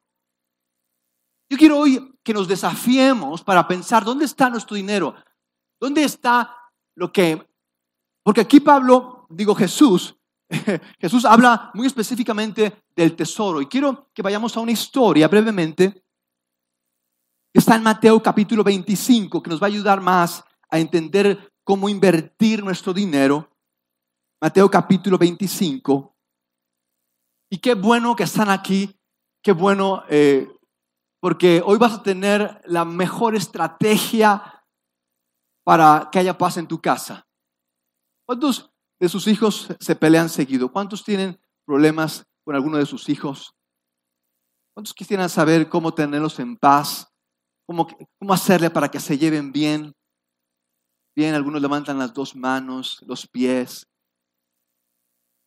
Yo 1.50 1.58
quiero 1.58 1.80
hoy 1.80 2.14
que 2.22 2.36
nos 2.36 2.48
desafiemos 2.48 3.44
para 3.44 3.68
pensar, 3.68 4.06
¿dónde 4.06 4.26
está 4.26 4.48
nuestro 4.52 4.76
dinero? 4.76 5.16
¿Dónde 5.80 6.04
está 6.04 6.56
lo 6.94 7.12
que... 7.12 7.50
Porque 8.22 8.42
aquí 8.42 8.60
Pablo, 8.60 9.26
digo 9.32 9.56
Jesús, 9.56 10.15
Jesús 11.00 11.26
habla 11.26 11.72
muy 11.74 11.88
específicamente 11.88 12.84
del 12.96 13.16
tesoro. 13.16 13.62
Y 13.62 13.68
quiero 13.68 14.10
que 14.14 14.22
vayamos 14.22 14.56
a 14.56 14.60
una 14.60 14.72
historia 14.72 15.28
brevemente 15.28 16.06
está 17.56 17.76
en 17.76 17.84
Mateo 17.84 18.22
capítulo 18.22 18.66
25, 18.66 19.42
que 19.42 19.50
nos 19.50 19.62
va 19.62 19.68
a 19.68 19.70
ayudar 19.70 20.02
más 20.02 20.44
a 20.70 20.78
entender 20.78 21.54
cómo 21.64 21.88
invertir 21.88 22.62
nuestro 22.62 22.94
dinero. 22.94 23.50
Mateo 24.42 24.70
capítulo 24.70 25.18
25. 25.18 26.14
Y 27.50 27.60
qué 27.60 27.74
bueno 27.74 28.14
que 28.14 28.24
están 28.24 28.50
aquí, 28.50 28.94
qué 29.42 29.54
bueno, 29.54 30.04
eh, 30.10 30.50
porque 31.22 31.62
hoy 31.66 31.78
vas 31.78 31.94
a 31.94 32.04
tener 32.04 32.62
la 32.66 32.84
mejor 32.84 33.36
estrategia 33.38 34.66
para 35.64 36.10
que 36.12 36.20
haya 36.20 36.38
paz 36.38 36.58
en 36.58 36.68
tu 36.68 36.82
casa. 36.82 37.26
¿Cuántos 38.28 38.75
de 39.06 39.10
sus 39.10 39.28
hijos 39.28 39.68
se 39.80 39.96
pelean 39.96 40.30
seguido? 40.30 40.72
¿Cuántos 40.72 41.04
tienen 41.04 41.40
problemas 41.66 42.26
con 42.44 42.56
alguno 42.56 42.78
de 42.78 42.86
sus 42.86 43.08
hijos? 43.10 43.54
¿Cuántos 44.74 44.94
quisieran 44.94 45.30
saber 45.30 45.70
cómo 45.70 45.94
tenerlos 45.94 46.40
en 46.40 46.58
paz? 46.58 47.08
¿Cómo, 47.68 47.88
cómo 48.20 48.34
hacerle 48.34 48.70
para 48.70 48.90
que 48.90 49.00
se 49.00 49.18
lleven 49.18 49.52
bien? 49.52 49.94
Bien, 51.16 51.34
algunos 51.34 51.62
levantan 51.62 51.98
las 51.98 52.14
dos 52.14 52.36
manos, 52.36 53.02
los 53.08 53.28
pies. 53.28 53.88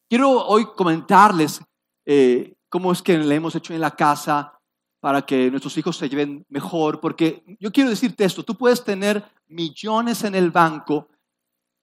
Quiero 0.09 0.31
hoy 0.47 0.67
comentarles 0.75 1.61
eh, 2.07 2.55
cómo 2.71 2.93
es 2.93 3.03
que 3.03 3.19
le 3.19 3.35
hemos 3.35 3.55
hecho 3.55 3.75
en 3.75 3.81
la 3.81 3.91
casa 3.91 4.59
para 5.01 5.23
que 5.23 5.51
nuestros 5.51 5.77
hijos 5.77 5.97
se 5.97 6.09
lleven 6.09 6.47
mejor, 6.49 7.01
porque 7.01 7.45
yo 7.61 7.71
quiero 7.71 7.91
decirte 7.91 8.25
esto, 8.25 8.43
tú 8.43 8.57
puedes 8.57 8.83
tener 8.83 9.23
millones 9.47 10.25
en 10.25 10.35
el 10.35 10.51
banco, 10.51 11.09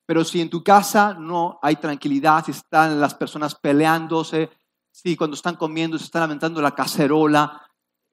pero 0.05 0.23
si 0.23 0.41
en 0.41 0.49
tu 0.49 0.63
casa 0.63 1.13
no 1.13 1.59
hay 1.61 1.77
tranquilidad, 1.77 2.45
si 2.45 2.51
están 2.51 2.99
las 2.99 3.13
personas 3.15 3.55
peleándose, 3.55 4.49
si 4.91 5.15
cuando 5.15 5.35
están 5.35 5.55
comiendo 5.55 5.97
se 5.97 6.05
están 6.05 6.21
lamentando 6.21 6.61
la 6.61 6.75
cacerola, 6.75 7.61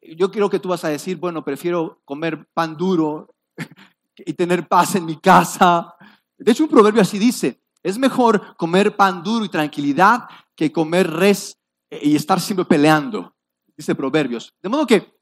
yo 0.01 0.31
creo 0.31 0.51
que 0.51 0.59
tú 0.59 0.69
vas 0.71 0.85
a 0.85 0.89
decir, 0.89 1.17
bueno, 1.17 1.45
prefiero 1.45 2.01
comer 2.05 2.49
pan 2.53 2.77
duro 2.77 3.35
y 4.17 4.33
tener 4.33 4.67
paz 4.67 4.97
en 4.97 5.05
mi 5.05 5.17
casa. 5.17 5.95
De 6.37 6.51
hecho, 6.51 6.65
un 6.65 6.71
proverbio 6.71 7.03
así 7.03 7.19
dice, 7.19 7.63
es 7.83 7.99
mejor 7.99 8.57
comer 8.57 8.97
pan 8.97 9.23
duro 9.23 9.45
y 9.45 9.49
tranquilidad 9.49 10.29
que 10.57 10.73
comer 10.73 11.11
res 11.11 11.57
y 11.91 12.17
estar 12.17 12.41
siempre 12.41 12.65
peleando, 12.65 13.35
dice 13.77 13.95
Proverbios. 13.95 14.55
De 14.63 14.69
modo 14.69 14.87
que 14.87 15.15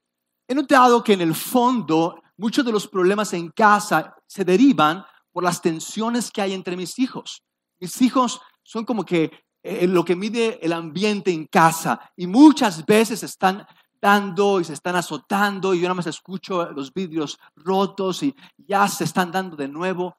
he 0.46 0.54
notado 0.54 1.02
que 1.02 1.14
en 1.14 1.20
el 1.20 1.34
fondo 1.34 2.22
muchos 2.36 2.64
de 2.64 2.72
los 2.72 2.86
problemas 2.86 3.32
en 3.34 3.50
casa 3.50 4.16
se 4.26 4.44
derivan 4.44 5.04
por 5.32 5.44
las 5.44 5.60
tensiones 5.60 6.30
que 6.30 6.42
hay 6.42 6.52
entre 6.52 6.76
mis 6.76 6.98
hijos. 6.98 7.42
Mis 7.78 8.00
hijos 8.02 8.40
son 8.62 8.84
como 8.84 9.04
que 9.04 9.30
eh, 9.62 9.86
lo 9.86 10.04
que 10.04 10.16
mide 10.16 10.58
el 10.64 10.72
ambiente 10.72 11.30
en 11.30 11.46
casa 11.46 12.00
y 12.16 12.26
muchas 12.26 12.84
veces 12.86 13.22
están 13.22 13.66
dando 14.00 14.60
y 14.60 14.64
se 14.64 14.72
están 14.72 14.96
azotando 14.96 15.74
y 15.74 15.78
yo 15.78 15.84
nada 15.84 15.94
más 15.94 16.06
escucho 16.06 16.70
los 16.72 16.92
vidrios 16.92 17.38
rotos 17.54 18.22
y 18.22 18.34
ya 18.56 18.88
se 18.88 19.04
están 19.04 19.30
dando 19.30 19.56
de 19.56 19.68
nuevo. 19.68 20.16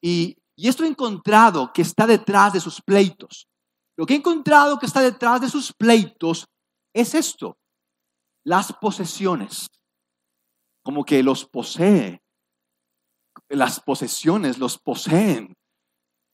Y, 0.00 0.36
y 0.56 0.68
esto 0.68 0.84
he 0.84 0.88
encontrado 0.88 1.72
que 1.72 1.82
está 1.82 2.06
detrás 2.06 2.52
de 2.52 2.60
sus 2.60 2.80
pleitos. 2.82 3.48
Lo 3.96 4.06
que 4.06 4.14
he 4.14 4.18
encontrado 4.18 4.78
que 4.78 4.86
está 4.86 5.00
detrás 5.00 5.40
de 5.40 5.48
sus 5.48 5.72
pleitos 5.72 6.46
es 6.94 7.14
esto, 7.14 7.56
las 8.44 8.72
posesiones, 8.74 9.68
como 10.82 11.04
que 11.04 11.22
los 11.22 11.46
posee 11.46 12.21
las 13.52 13.80
posesiones 13.80 14.58
los 14.58 14.78
poseen. 14.78 15.56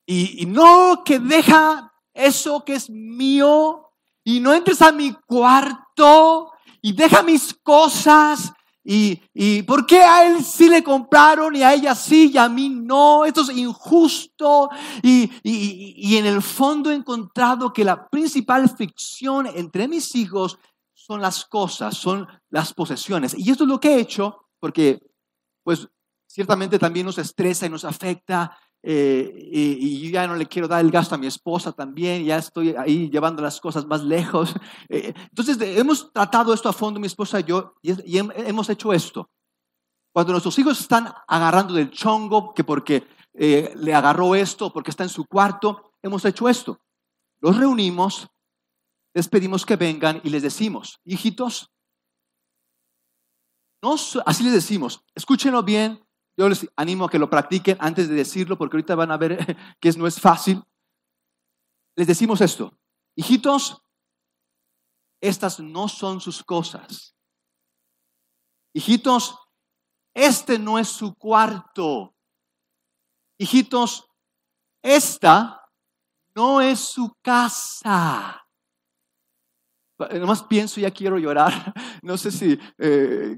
Y, 0.06 0.46
no 0.46 1.02
que 1.04 1.18
deja 1.18 1.92
eso 2.14 2.64
que 2.64 2.74
es 2.74 2.88
mío 2.88 3.90
y 4.24 4.40
no 4.40 4.54
entres 4.54 4.80
a 4.80 4.90
mi 4.90 5.12
cuarto 5.12 6.52
y 6.80 6.92
deja 6.92 7.22
mis 7.22 7.52
cosas. 7.62 8.52
Y, 8.82 9.20
y 9.34 9.62
¿por 9.64 9.84
qué 9.84 10.00
a 10.00 10.26
él 10.26 10.42
sí 10.42 10.68
le 10.70 10.82
compraron 10.82 11.54
y 11.54 11.62
a 11.62 11.74
ella 11.74 11.94
sí 11.94 12.30
y 12.32 12.38
a 12.38 12.48
mí 12.48 12.70
no? 12.70 13.26
Esto 13.26 13.42
es 13.42 13.50
injusto. 13.50 14.70
Y, 15.02 15.30
y, 15.42 15.94
y 15.96 16.16
en 16.16 16.24
el 16.24 16.40
fondo 16.40 16.90
he 16.90 16.94
encontrado 16.94 17.72
que 17.72 17.84
la 17.84 18.08
principal 18.08 18.66
fricción 18.70 19.46
entre 19.46 19.88
mis 19.88 20.14
hijos 20.14 20.58
son 20.94 21.20
las 21.20 21.44
cosas, 21.44 21.96
son 21.96 22.26
las 22.48 22.72
posesiones. 22.72 23.34
Y 23.36 23.50
esto 23.50 23.64
es 23.64 23.68
lo 23.68 23.78
que 23.78 23.94
he 23.94 24.00
hecho 24.00 24.46
porque 24.58 25.00
pues 25.62 25.86
ciertamente 26.28 26.78
también 26.78 27.06
nos 27.06 27.18
estresa 27.18 27.66
y 27.66 27.70
nos 27.70 27.84
afecta. 27.84 28.56
Eh, 28.80 29.50
y, 29.50 30.08
ya 30.12 30.28
no 30.28 30.36
le 30.36 30.46
quiero 30.46 30.68
dar 30.68 30.84
el 30.84 30.92
gasto 30.92 31.16
a 31.16 31.18
mi 31.18 31.26
esposa 31.26 31.72
también, 31.72 32.24
ya 32.24 32.38
estoy 32.38 32.76
ahí 32.78 33.10
llevando 33.10 33.42
las 33.42 33.60
cosas 33.60 33.86
más 33.86 34.04
lejos. 34.04 34.54
Eh, 34.90 35.12
entonces, 35.30 35.58
hemos 35.60 36.12
tratado 36.12 36.54
esto 36.54 36.68
a 36.68 36.72
fondo, 36.72 37.00
mi 37.00 37.08
esposa 37.08 37.40
y 37.40 37.44
yo, 37.44 37.74
y, 37.82 38.18
hemos 38.18 38.70
hecho 38.70 38.92
esto. 38.92 39.28
Cuando 40.12 40.32
nuestros 40.32 40.58
hijos 40.58 40.80
están 40.80 41.12
agarrando 41.26 41.74
del 41.74 41.90
chongo, 41.90 42.54
que 42.54 42.64
porque 42.64 43.06
eh, 43.34 43.72
le 43.76 43.94
agarró 43.94 44.34
esto, 44.34 44.72
porque 44.72 44.90
está 44.90 45.02
en 45.02 45.10
su 45.10 45.26
cuarto, 45.26 45.92
hemos 46.02 46.24
hecho 46.24 46.48
esto. 46.48 46.80
Los 47.40 47.56
reunimos, 47.56 48.28
les 49.12 49.28
pedimos 49.28 49.66
que 49.66 49.76
vengan 49.76 50.20
y 50.24 50.30
les 50.30 50.42
decimos, 50.42 51.00
hijitos, 51.04 51.70
no, 53.82 53.94
así 54.24 54.42
les 54.42 54.52
decimos, 54.52 55.04
escúchenlo 55.14 55.62
bien, 55.62 56.02
yo 56.38 56.48
les 56.48 56.70
animo 56.76 57.04
a 57.04 57.10
que 57.10 57.18
lo 57.18 57.28
practiquen 57.28 57.76
antes 57.80 58.08
de 58.08 58.14
decirlo, 58.14 58.56
porque 58.56 58.76
ahorita 58.76 58.94
van 58.94 59.10
a 59.10 59.16
ver 59.16 59.36
que 59.80 59.92
no 59.92 60.06
es 60.06 60.20
fácil. 60.20 60.62
Les 61.96 62.06
decimos 62.06 62.40
esto, 62.40 62.78
hijitos, 63.16 63.82
estas 65.20 65.58
no 65.58 65.88
son 65.88 66.20
sus 66.20 66.44
cosas. 66.44 67.16
Hijitos, 68.72 69.36
este 70.14 70.60
no 70.60 70.78
es 70.78 70.86
su 70.86 71.16
cuarto. 71.16 72.14
Hijitos, 73.36 74.08
esta 74.80 75.68
no 76.36 76.60
es 76.60 76.78
su 76.78 77.12
casa. 77.20 78.46
Nomás 79.98 80.44
pienso, 80.44 80.80
ya 80.80 80.92
quiero 80.92 81.18
llorar. 81.18 81.74
No 82.00 82.16
sé 82.16 82.30
si... 82.30 82.56
Eh, 82.78 83.36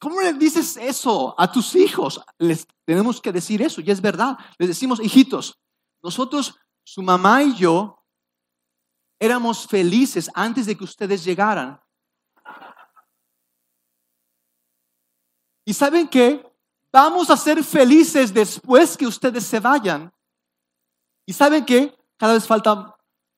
¿Cómo 0.00 0.22
le 0.22 0.32
dices 0.32 0.78
eso 0.78 1.34
a 1.38 1.52
tus 1.52 1.74
hijos? 1.76 2.20
Les 2.38 2.66
tenemos 2.86 3.20
que 3.20 3.30
decir 3.30 3.60
eso, 3.60 3.82
y 3.82 3.90
es 3.90 4.00
verdad. 4.00 4.36
Les 4.58 4.68
decimos, 4.68 4.98
hijitos, 4.98 5.60
nosotros, 6.02 6.58
su 6.82 7.02
mamá 7.02 7.42
y 7.42 7.54
yo, 7.54 8.02
éramos 9.18 9.66
felices 9.66 10.30
antes 10.34 10.64
de 10.64 10.74
que 10.74 10.84
ustedes 10.84 11.22
llegaran. 11.22 11.78
¿Y 15.66 15.74
saben 15.74 16.08
qué? 16.08 16.50
Vamos 16.90 17.28
a 17.28 17.36
ser 17.36 17.62
felices 17.62 18.32
después 18.32 18.96
que 18.96 19.06
ustedes 19.06 19.44
se 19.44 19.60
vayan. 19.60 20.10
¿Y 21.26 21.34
saben 21.34 21.64
qué? 21.66 21.94
Cada 22.16 22.32
vez 22.32 22.46
falta, 22.46 22.96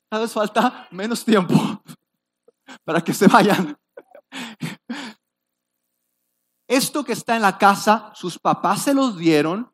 cada 0.08 0.22
vez 0.22 0.32
falta 0.32 0.86
menos 0.92 1.24
tiempo 1.24 1.54
para 2.84 3.00
que 3.02 3.12
se 3.12 3.26
vayan. 3.26 3.76
Esto 6.72 7.04
que 7.04 7.12
está 7.12 7.36
en 7.36 7.42
la 7.42 7.58
casa, 7.58 8.12
sus 8.14 8.38
papás 8.38 8.82
se 8.82 8.94
los 8.94 9.16
dieron 9.16 9.72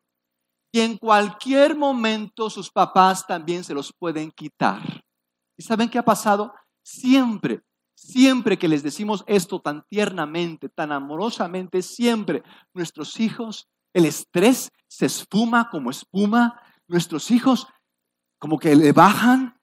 y 0.71 0.81
en 0.81 0.97
cualquier 0.97 1.75
momento 1.75 2.49
sus 2.49 2.69
papás 2.69 3.25
también 3.25 3.63
se 3.63 3.73
los 3.73 3.93
pueden 3.93 4.31
quitar. 4.31 4.81
¿Y 5.57 5.63
saben 5.63 5.89
qué 5.89 5.97
ha 5.97 6.03
pasado? 6.03 6.53
Siempre 6.83 7.63
Siempre 8.01 8.57
que 8.57 8.69
les 8.69 8.81
decimos 8.81 9.25
esto 9.27 9.59
tan 9.59 9.85
tiernamente, 9.89 10.69
tan 10.69 10.93
amorosamente, 10.93 11.81
siempre 11.81 12.43
nuestros 12.73 13.19
hijos, 13.19 13.67
el 13.93 14.05
estrés 14.05 14.71
se 14.87 15.07
esfuma 15.07 15.69
como 15.69 15.89
espuma, 15.89 16.61
nuestros 16.87 17.29
hijos 17.29 17.67
como 18.39 18.57
que 18.57 18.73
le 18.73 18.93
bajan 18.93 19.59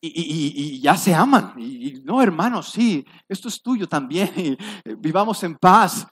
y, 0.00 0.80
ya 0.80 0.96
se 0.96 1.12
aman. 1.14 1.54
Y, 1.58 2.00
no, 2.04 2.22
hermanos, 2.22 2.68
sí, 2.70 3.04
esto 3.28 3.48
es 3.48 3.60
tuyo 3.60 3.88
también. 3.88 4.56
Vivamos 4.98 5.42
en 5.42 5.56
paz. 5.56 6.06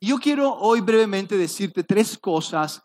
Yo 0.00 0.18
quiero 0.18 0.54
hoy 0.54 0.80
brevemente 0.80 1.36
decirte 1.36 1.84
tres 1.84 2.16
cosas 2.16 2.82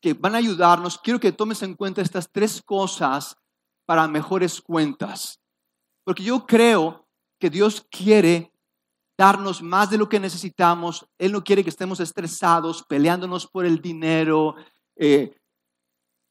que 0.00 0.14
van 0.14 0.36
a 0.36 0.38
ayudarnos. 0.38 0.98
Quiero 0.98 1.18
que 1.18 1.32
tomes 1.32 1.62
en 1.62 1.74
cuenta 1.74 2.02
estas 2.02 2.30
tres 2.30 2.62
cosas 2.62 3.36
para 3.84 4.06
mejores 4.06 4.60
cuentas. 4.60 5.40
Porque 6.04 6.22
yo 6.22 6.46
creo 6.46 7.08
que 7.40 7.50
Dios 7.50 7.84
quiere 7.90 8.52
darnos 9.18 9.60
más 9.60 9.90
de 9.90 9.98
lo 9.98 10.08
que 10.08 10.20
necesitamos. 10.20 11.04
Él 11.18 11.32
no 11.32 11.42
quiere 11.42 11.64
que 11.64 11.70
estemos 11.70 11.98
estresados, 11.98 12.84
peleándonos 12.84 13.48
por 13.48 13.66
el 13.66 13.80
dinero, 13.80 14.54
eh, 14.94 15.36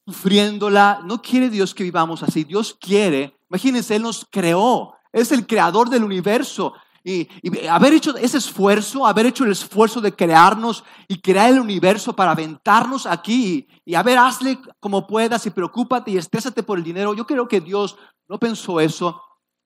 sufriéndola. 0.08 1.02
No 1.04 1.22
quiere 1.22 1.50
Dios 1.50 1.76
que 1.76 1.84
vivamos 1.84 2.24
así. 2.24 2.46
Dios 2.46 2.78
quiere, 2.80 3.38
imagínense, 3.50 3.98
Él 3.98 4.04
nos 4.04 4.26
creó. 4.32 4.94
Es 5.12 5.34
el 5.34 5.46
creador 5.46 5.90
del 5.90 6.06
universo. 6.06 6.74
Y, 7.08 7.30
haber 7.68 7.94
hecho 7.94 8.18
ese 8.18 8.40
esfuerzo, 8.40 9.06
haber 9.06 9.28
hecho 9.28 9.44
el 9.44 9.52
esfuerzo 9.52 10.02
de 10.02 10.16
crearnos 10.16 10.84
y 11.08 11.22
crear 11.22 11.52
el 11.52 11.60
universo 11.60 12.16
para 12.16 12.32
aventarnos 12.32 13.06
aquí 13.06 13.68
y, 13.86 13.94
a 13.94 14.02
ver, 14.02 14.18
hazle 14.18 14.60
como 14.80 15.06
puedas 15.06 15.46
y 15.46 15.52
preocúpate 15.52 16.10
y 16.10 16.18
estrésate 16.18 16.64
por 16.64 16.80
el 16.80 16.84
dinero. 16.84 17.14
Yo 17.14 17.28
creo 17.28 17.48
que 17.48 17.62
Dios 17.62 17.96
no 18.28 18.40
pensó 18.40 18.80
eso. 18.80 19.22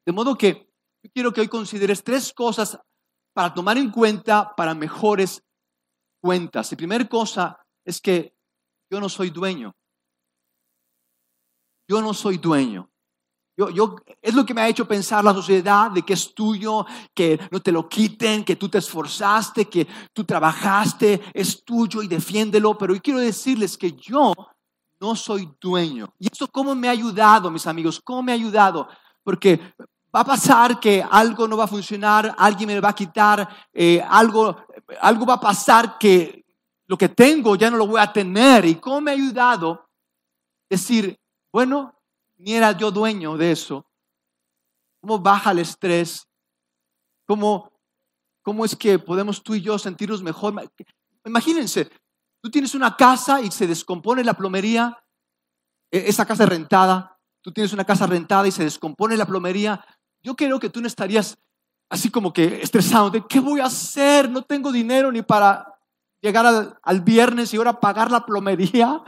De 0.06 0.12
modo 0.12 0.38
que 0.38 0.70
yo 1.02 1.10
quiero 1.14 1.32
que 1.32 1.40
hoy 1.40 1.48
consideres 1.48 2.04
tres 2.04 2.34
cosas 2.34 2.78
para 3.34 3.54
tomar 3.54 3.78
en 3.78 3.90
cuenta 3.90 4.54
para 4.54 4.76
mejores 4.76 5.42
cuentas. 6.22 6.70
La 6.70 6.78
primera 6.78 7.08
cosa 7.08 7.58
es 7.86 8.02
que 8.02 8.36
yo 8.92 9.00
no 9.00 9.08
soy 9.08 9.30
dueño. 9.30 9.74
Yo 11.88 12.02
no 12.02 12.14
soy 12.14 12.38
dueño. 12.38 12.92
Yo, 13.68 13.98
es 14.22 14.34
lo 14.34 14.46
que 14.46 14.54
me 14.54 14.62
ha 14.62 14.70
hecho 14.70 14.88
pensar 14.88 15.22
la 15.22 15.34
sociedad 15.34 15.92
de 15.92 16.04
que 16.04 16.14
es 16.14 16.34
tuyo, 16.34 16.86
que 17.14 17.38
no 17.52 17.60
te 17.60 17.74
lo 17.74 17.90
quiten, 17.90 18.46
que 18.46 18.56
tú 18.56 18.70
te 18.70 18.78
esforzaste, 18.78 19.66
que 19.66 19.86
tú 20.14 20.24
trabajaste, 20.24 21.22
es 21.34 21.66
tuyo 21.66 22.02
y 22.02 22.08
defiéndelo. 22.08 22.78
Pero 22.78 22.96
yo 22.96 23.02
quiero 23.02 23.20
decirles 23.20 23.78
que 23.78 23.92
yo 23.92 24.34
no 25.02 25.14
soy 25.14 25.52
dueño. 25.60 26.14
¿Y 26.18 26.28
esto 26.28 26.48
cómo 26.48 26.74
me 26.74 26.88
ha 26.88 26.92
ayudado, 26.92 27.52
mis 27.52 27.68
amigos? 27.68 28.00
¿Cómo 28.02 28.24
me 28.24 28.32
ha 28.32 28.36
ayudado? 28.36 28.88
Porque 29.24 29.60
va 30.16 30.22
a 30.22 30.26
pasar 30.26 30.80
que 30.80 31.06
algo 31.10 31.46
no 31.46 31.58
va 31.58 31.66
a 31.66 31.68
funcionar, 31.68 32.34
alguien 32.38 32.68
me 32.68 32.80
va 32.80 32.90
a 32.90 32.96
quitar, 32.96 33.68
eh, 33.74 34.02
algo, 34.10 34.56
algo 35.02 35.26
va 35.26 35.34
a 35.34 35.40
pasar 35.42 35.98
que 35.98 36.46
lo 36.88 36.98
que 36.98 37.10
tengo 37.10 37.58
ya 37.58 37.70
no 37.70 37.76
lo 37.76 37.88
voy 37.88 38.00
a 38.00 38.14
tener. 38.14 38.64
¿Y 38.64 38.76
cómo 38.76 39.02
me 39.02 39.12
ha 39.12 39.16
ayudado? 39.16 39.86
Decir, 40.70 41.20
bueno, 41.52 41.99
ni 42.40 42.54
era 42.54 42.72
yo 42.72 42.90
dueño 42.92 43.38
de 43.38 43.52
eso. 43.52 43.86
¿Cómo 45.02 45.20
baja 45.20 45.52
el 45.52 45.60
estrés? 45.60 46.28
¿Cómo, 47.28 47.72
cómo 48.42 48.66
es 48.66 48.76
que 48.76 48.98
podemos 48.98 49.44
tú 49.44 49.56
y 49.56 49.62
yo 49.62 49.78
sentirnos 49.78 50.24
mejor? 50.24 50.54
Imagínense, 51.26 51.90
tú 52.42 52.50
tienes 52.50 52.74
una 52.74 52.96
casa 52.96 53.42
y 53.42 53.52
se 53.52 53.68
descompone 53.68 54.24
la 54.24 54.34
plomería, 54.34 54.98
e, 55.92 56.10
esa 56.10 56.26
casa 56.26 56.44
es 56.44 56.50
rentada, 56.50 57.18
tú 57.42 57.52
tienes 57.52 57.74
una 57.74 57.86
casa 57.86 58.08
rentada 58.08 58.48
y 58.48 58.52
se 58.52 58.64
descompone 58.64 59.16
la 59.16 59.26
plomería, 59.26 59.86
yo 60.22 60.36
creo 60.36 60.60
que 60.60 60.70
tú 60.70 60.82
no 60.82 60.88
estarías 60.88 61.38
así 61.90 62.10
como 62.10 62.34
que 62.34 62.62
estresado 62.62 63.10
de 63.10 63.26
qué 63.28 63.40
voy 63.40 63.60
a 63.60 63.66
hacer, 63.66 64.30
no 64.30 64.44
tengo 64.44 64.72
dinero 64.72 65.12
ni 65.12 65.22
para 65.22 65.80
llegar 66.22 66.78
al, 66.82 67.02
viernes 67.02 67.54
y 67.54 67.58
ahora 67.58 67.80
pagar 67.80 68.12
la 68.12 68.26
plomería, 68.26 69.02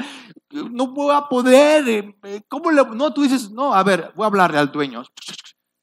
no 0.52 0.88
voy 0.88 1.16
a 1.16 1.28
poder, 1.28 1.88
eh, 1.88 2.16
eh, 2.24 2.42
¿cómo 2.48 2.72
le, 2.72 2.84
no? 2.86 3.14
Tú 3.14 3.24
dices, 3.24 3.52
no, 3.52 3.74
a 3.74 3.84
ver, 3.84 4.12
voy 4.16 4.24
a 4.24 4.28
hablarle 4.28 4.58
al 4.58 4.72
dueño, 4.72 5.04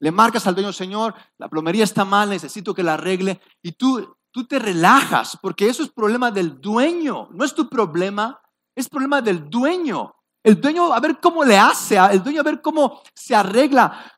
le 0.01 0.11
marcas 0.11 0.47
al 0.47 0.55
dueño, 0.55 0.73
señor, 0.73 1.15
la 1.39 1.49
plomería 1.49 1.85
está 1.85 2.05
mal, 2.05 2.31
necesito 2.31 2.75
que 2.75 2.83
la 2.83 2.95
arregle, 2.95 3.41
y 3.63 3.73
tú, 3.73 4.17
tú 4.31 4.47
te 4.47 4.59
relajas, 4.59 5.39
porque 5.41 5.69
eso 5.69 5.83
es 5.83 5.91
problema 5.91 6.31
del 6.31 6.61
dueño, 6.61 7.29
no 7.33 7.45
es 7.45 7.55
tu 7.55 7.69
problema, 7.69 8.41
es 8.75 8.89
problema 8.89 9.21
del 9.21 9.51
dueño. 9.51 10.15
El 10.43 10.61
dueño 10.61 10.93
a 10.93 11.01
ver 11.01 11.19
cómo 11.21 11.45
le 11.45 11.59
hace, 11.59 11.97
el 11.97 12.23
dueño 12.23 12.41
a 12.41 12.45
ver 12.45 12.63
cómo 12.63 13.03
se 13.13 13.35
arregla. 13.35 14.13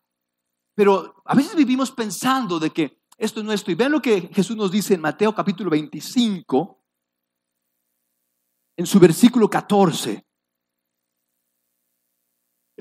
Pero 0.74 1.22
a 1.24 1.34
veces 1.34 1.56
vivimos 1.56 1.90
pensando 1.90 2.58
de 2.58 2.70
que 2.70 3.00
esto 3.16 3.40
es 3.40 3.46
nuestro. 3.46 3.72
Y 3.72 3.74
vean 3.74 3.92
lo 3.92 4.02
que 4.02 4.30
Jesús 4.32 4.56
nos 4.56 4.70
dice 4.70 4.94
en 4.94 5.00
Mateo 5.00 5.34
capítulo 5.34 5.70
25, 5.70 6.84
en 8.76 8.86
su 8.86 9.00
versículo 9.00 9.48
14. 9.48 10.24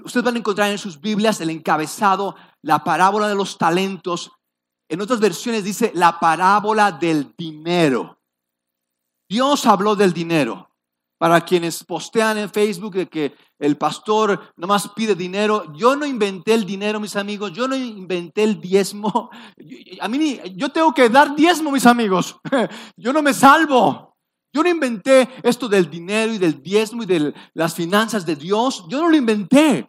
Ustedes 0.10 0.24
van 0.24 0.38
a 0.38 0.39
encontrar 0.39 0.72
en 0.72 0.80
sus 0.80 1.00
Biblias 1.00 1.39
el 1.39 1.52
encabezado, 1.52 2.36
la 2.63 2.84
parábola 2.84 3.28
de 3.28 3.36
los 3.36 3.60
talentos. 3.60 4.32
En 4.89 5.02
otras 5.02 5.19
versiones 5.19 5.63
dice 5.63 5.91
la 5.93 6.19
parábola 6.19 6.91
del 6.91 7.36
dinero. 7.38 8.19
Dios 9.30 9.67
habló 9.67 9.95
del 9.95 10.12
dinero. 10.12 10.67
Para 11.19 11.41
quienes 11.41 11.84
postean 11.84 12.39
en 12.39 12.50
Facebook 12.50 12.95
de 12.95 13.08
que 13.08 13.36
el 13.60 13.78
pastor 13.78 14.52
nomás 14.58 14.89
pide 14.95 15.13
dinero, 15.13 15.72
yo 15.76 15.95
no 15.95 16.08
inventé 16.08 16.56
el 16.56 16.65
dinero, 16.65 17.00
mis 17.00 17.15
amigos, 17.15 17.54
yo 17.54 17.67
no 17.67 17.76
inventé 17.76 18.41
el 18.45 18.60
diezmo. 18.60 19.30
A 20.02 20.08
mí 20.08 20.39
yo 20.56 20.69
tengo 20.69 20.91
que 20.91 21.08
dar 21.10 21.36
diezmo, 21.36 21.69
mis 21.69 21.86
amigos. 21.86 22.36
Yo 22.98 23.13
no 23.13 23.22
me 23.22 23.36
salvo. 23.36 24.15
Yo 24.52 24.63
no 24.63 24.69
inventé 24.69 25.30
esto 25.43 25.69
del 25.69 25.88
dinero 25.88 26.34
y 26.34 26.39
del 26.39 26.63
diezmo 26.63 27.04
y 27.04 27.06
de 27.06 27.32
las 27.54 27.76
finanzas 27.76 28.26
de 28.26 28.36
Dios. 28.36 28.86
Yo 28.89 29.00
no 29.00 29.10
lo 29.10 29.15
inventé. 29.15 29.88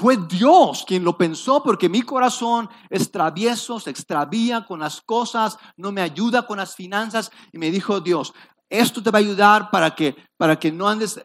Fue 0.00 0.16
Dios 0.16 0.86
quien 0.86 1.04
lo 1.04 1.18
pensó 1.18 1.62
porque 1.62 1.90
mi 1.90 2.00
corazón 2.00 2.70
es 2.88 3.10
travieso, 3.10 3.78
se 3.78 3.90
extravía 3.90 4.64
con 4.64 4.80
las 4.80 5.02
cosas, 5.02 5.58
no 5.76 5.92
me 5.92 6.00
ayuda 6.00 6.46
con 6.46 6.56
las 6.56 6.74
finanzas. 6.74 7.30
Y 7.52 7.58
me 7.58 7.70
dijo 7.70 8.00
Dios, 8.00 8.32
esto 8.70 9.02
te 9.02 9.10
va 9.10 9.18
a 9.18 9.20
ayudar 9.20 9.70
para 9.70 9.94
que, 9.94 10.16
para 10.38 10.58
que 10.58 10.72
no 10.72 10.88
andes 10.88 11.22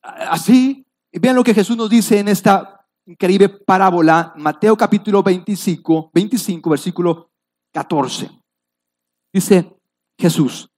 así. 0.00 0.86
Vean 1.10 1.34
lo 1.34 1.42
que 1.42 1.54
Jesús 1.54 1.76
nos 1.76 1.90
dice 1.90 2.20
en 2.20 2.28
esta 2.28 2.86
increíble 3.04 3.48
parábola, 3.48 4.32
Mateo 4.36 4.76
capítulo 4.76 5.20
25, 5.20 6.12
25, 6.14 6.70
versículo 6.70 7.32
14. 7.72 8.30
Dice 9.32 9.76
Jesús, 10.16 10.70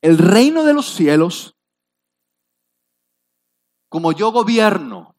el 0.00 0.16
reino 0.16 0.62
de 0.62 0.74
los 0.74 0.86
cielos 0.90 1.56
como 3.88 4.12
yo 4.12 4.30
gobierno. 4.30 5.16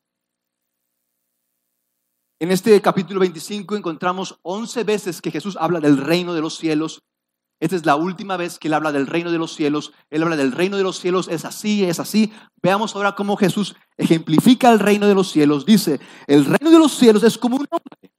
En 2.41 2.49
este 2.49 2.82
capítulo 2.82 3.19
25 3.19 3.75
encontramos 3.75 4.39
11 4.41 4.84
veces 4.84 5.21
que 5.21 5.30
Jesús 5.30 5.56
habla 5.62 5.80
del 5.80 5.97
reino 5.97 6.34
de 6.34 6.41
los 6.41 6.58
cielos. 6.58 7.04
Esta 7.60 7.75
es 7.75 7.86
la 7.86 7.95
última 7.95 8.36
vez 8.36 8.58
que 8.58 8.67
él 8.67 8.73
habla 8.73 8.91
del 8.91 9.06
reino 9.06 9.30
de 9.30 9.38
los 9.38 9.54
cielos. 9.54 9.93
Él 10.10 10.23
habla 10.23 10.36
del 10.36 10.51
reino 10.51 10.75
de 10.75 10.82
los 10.82 10.99
cielos, 10.99 11.27
es 11.27 11.45
así, 11.45 11.84
es 11.84 11.99
así. 11.99 12.34
Veamos 12.63 12.95
ahora 12.95 13.13
cómo 13.13 13.38
Jesús 13.38 13.75
ejemplifica 13.95 14.71
el 14.71 14.80
reino 14.80 15.08
de 15.08 15.13
los 15.13 15.32
cielos. 15.32 15.67
Dice, 15.67 15.99
el 16.25 16.45
reino 16.45 16.71
de 16.71 16.80
los 16.80 16.93
cielos 16.93 17.21
es 17.21 17.38
como 17.38 17.58
un 17.58 17.67
hombre. 17.69 18.12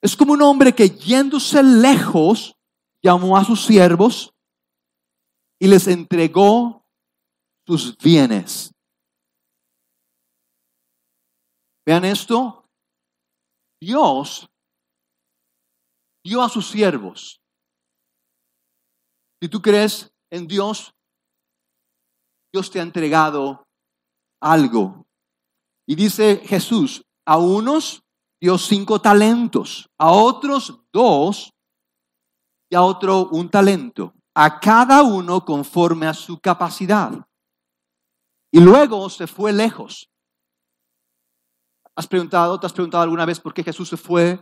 Es 0.00 0.14
como 0.14 0.34
un 0.34 0.42
hombre 0.42 0.72
que 0.72 0.88
yéndose 0.88 1.64
lejos, 1.64 2.54
llamó 3.02 3.36
a 3.36 3.44
sus 3.44 3.64
siervos 3.64 4.32
y 5.58 5.66
les 5.66 5.88
entregó 5.88 6.86
sus 7.66 7.98
bienes. 7.98 8.75
Vean 11.86 12.04
esto. 12.04 12.68
Dios 13.80 14.48
dio 16.24 16.42
a 16.42 16.48
sus 16.48 16.68
siervos. 16.68 17.40
Si 19.40 19.48
tú 19.48 19.62
crees 19.62 20.12
en 20.30 20.48
Dios, 20.48 20.92
Dios 22.52 22.70
te 22.70 22.80
ha 22.80 22.82
entregado 22.82 23.66
algo. 24.40 25.06
Y 25.86 25.94
dice 25.94 26.38
Jesús, 26.44 27.04
a 27.24 27.38
unos 27.38 28.02
dio 28.40 28.58
cinco 28.58 29.00
talentos, 29.00 29.88
a 29.98 30.10
otros 30.10 30.80
dos 30.92 31.52
y 32.68 32.74
a 32.74 32.82
otro 32.82 33.28
un 33.28 33.48
talento, 33.48 34.14
a 34.34 34.58
cada 34.58 35.02
uno 35.02 35.44
conforme 35.44 36.06
a 36.06 36.14
su 36.14 36.40
capacidad. 36.40 37.12
Y 38.50 38.60
luego 38.60 39.08
se 39.10 39.26
fue 39.26 39.52
lejos. 39.52 40.08
¿Has 41.96 42.06
preguntado, 42.06 42.60
te 42.60 42.66
has 42.66 42.74
preguntado 42.74 43.02
alguna 43.02 43.24
vez 43.24 43.40
por 43.40 43.54
qué 43.54 43.64
Jesús 43.64 43.88
se 43.88 43.96
fue? 43.96 44.38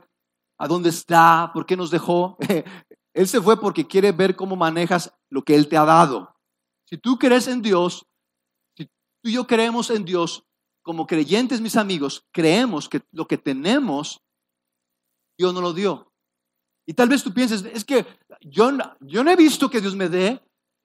¿A 0.59 0.67
dónde 0.67 0.89
está? 0.89 1.53
¿Por 1.55 1.65
qué 1.65 1.77
nos 1.77 1.91
dejó? 1.91 2.37
Él 3.15 3.29
se 3.29 3.41
fue 3.41 3.59
porque 3.61 3.87
quiere 3.87 4.11
ver 4.11 4.35
cómo 4.35 4.57
manejas 4.57 5.15
lo 5.31 5.43
que 5.43 5.55
Él 5.55 5.69
te 5.69 5.77
ha 5.77 5.85
dado. 5.85 6.35
Si 6.85 6.99
tú 6.99 7.17
crees 7.17 7.47
en 7.47 7.63
Dios, 7.63 8.07
si 8.77 8.87
tú 8.87 9.29
y 9.29 9.33
yo 9.33 9.47
creemos 9.47 9.91
en 9.91 10.05
Dios, 10.05 10.45
como 10.83 11.07
creyentes, 11.07 11.61
mis 11.61 11.77
amigos, 11.77 12.27
creemos 12.33 12.89
que 12.89 13.03
lo 13.13 13.27
que 13.27 13.39
tenemos, 13.39 14.21
Dios 15.39 15.55
no 15.55 15.61
lo 15.61 15.73
dio. 15.73 16.13
Y 16.87 16.93
tal 16.93 17.09
vez 17.09 17.23
tú 17.23 17.33
pienses, 17.33 17.65
es 17.65 17.85
que 17.85 18.05
yo, 18.41 18.71
yo 19.01 19.23
no 19.23 19.31
he 19.31 19.37
visto 19.37 19.71
que 19.71 19.81
Dios 19.81 19.95
me 19.95 20.09
dé, 20.09 20.43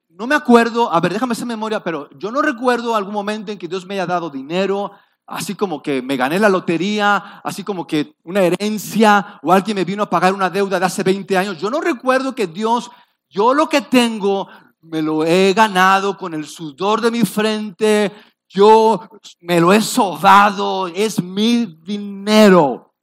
no 0.08 0.28
me 0.28 0.36
acuerdo, 0.36 0.92
a 0.94 1.00
ver, 1.02 1.14
déjame 1.14 1.34
esa 1.34 1.46
memoria, 1.46 1.84
pero 1.84 2.10
yo 2.12 2.32
no 2.32 2.42
recuerdo 2.42 2.96
algún 2.96 3.14
momento 3.14 3.52
en 3.52 3.58
que 3.58 3.68
Dios 3.68 3.86
me 3.86 3.96
haya 3.96 4.06
dado 4.06 4.30
dinero, 4.30 4.92
así 5.30 5.56
como 5.56 5.82
que 5.82 6.02
me 6.02 6.18
gané 6.18 6.40
la 6.40 6.50
lotería, 6.50 7.40
así 7.44 7.64
como 7.64 7.86
que 7.86 8.16
una 8.24 8.42
herencia 8.42 9.40
o 9.44 9.54
alguien 9.54 9.76
me 9.76 9.86
vino 9.86 10.04
a 10.04 10.10
pagar 10.10 10.34
una 10.34 10.50
deuda 10.50 10.80
de 10.80 10.86
hace 10.86 11.04
20 11.04 11.38
años. 11.38 11.60
Yo 11.60 11.70
no 11.70 11.80
recuerdo 11.80 12.34
que 12.34 12.48
Dios, 12.48 12.90
yo 13.30 13.54
lo 13.54 13.70
que 13.70 13.82
tengo, 13.82 14.48
me 14.82 15.02
lo 15.02 15.24
he 15.24 15.54
ganado 15.54 16.18
con 16.18 16.34
el 16.34 16.46
sudor 16.46 17.02
de 17.02 17.12
mi 17.12 17.22
frente, 17.22 18.12
yo 18.48 19.08
me 19.42 19.60
lo 19.60 19.72
he 19.72 19.82
sobado, 19.82 20.88
es 20.88 21.22
mi 21.22 21.66
dinero. 21.84 22.96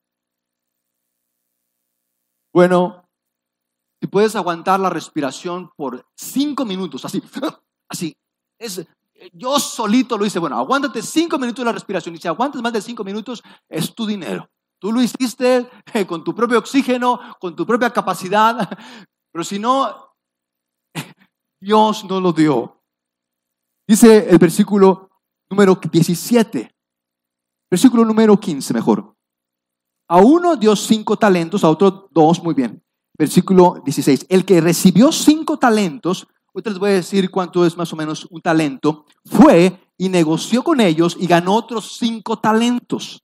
Bueno, 2.53 3.09
si 4.01 4.09
puedes 4.09 4.35
aguantar 4.35 4.81
la 4.81 4.91
respiración 4.91 5.71
por 5.77 6.05
cinco 6.17 6.65
minutos, 6.65 7.05
así, 7.05 7.23
así, 7.89 8.17
es, 8.59 8.85
yo 9.33 9.59
solito 9.59 10.17
lo 10.17 10.27
hice, 10.27 10.39
bueno, 10.39 10.57
aguántate 10.57 11.03
cinco 11.03 11.39
minutos 11.39 11.65
la 11.65 11.73
respiración 11.73 12.15
y 12.15 12.19
si 12.19 12.29
aguantas 12.29 12.63
más 12.63 12.73
de 12.73 12.83
cinco 12.83 13.05
minutos, 13.05 13.43
es 13.69 13.95
tu 13.95 14.07
dinero. 14.07 14.49
Tú 14.79 14.93
lo 14.93 15.01
hiciste 15.01 15.69
eh, 15.95 16.07
con 16.07 16.23
tu 16.23 16.35
propio 16.35 16.59
oxígeno, 16.59 17.19
con 17.41 17.57
tu 17.57 17.67
propia 17.67 17.91
capacidad, 17.91 18.69
pero 19.33 19.45
si 19.45 19.59
no, 19.59 20.15
Dios 21.61 22.05
no 22.05 22.21
lo 22.21 22.33
dio. 22.33 22.83
Dice 23.89 24.29
el 24.29 24.39
versículo 24.39 25.11
número 25.49 25.77
17. 25.77 26.75
Versículo 27.71 28.05
número 28.05 28.39
15, 28.39 28.75
mejor. 28.75 29.15
A 30.09 30.19
uno 30.19 30.57
dio 30.57 30.77
cinco 30.77 31.17
talentos, 31.17 31.65
a 31.65 31.71
otro 31.71 32.09
dos, 32.13 32.43
muy 32.43 32.55
bien. 32.55 32.83
Versículo 33.19 33.83
16. 33.85 34.27
El 34.29 34.45
que 34.45 34.61
recibió 34.61 35.11
cinco 35.11 35.59
talentos, 35.59 36.29
ahorita 36.57 36.71
les 36.71 36.79
voy 36.79 36.91
a 36.91 36.95
decir 36.95 37.31
cuánto 37.31 37.67
es 37.67 37.77
más 37.77 37.93
o 37.93 37.97
menos 37.97 38.27
un 38.31 38.41
talento, 38.41 39.05
fue 39.27 39.91
y 39.99 40.09
negoció 40.09 40.65
con 40.65 40.81
ellos 40.81 41.15
y 41.21 41.27
ganó 41.27 41.55
otros 41.55 41.99
cinco 41.99 42.39
talentos. 42.39 43.23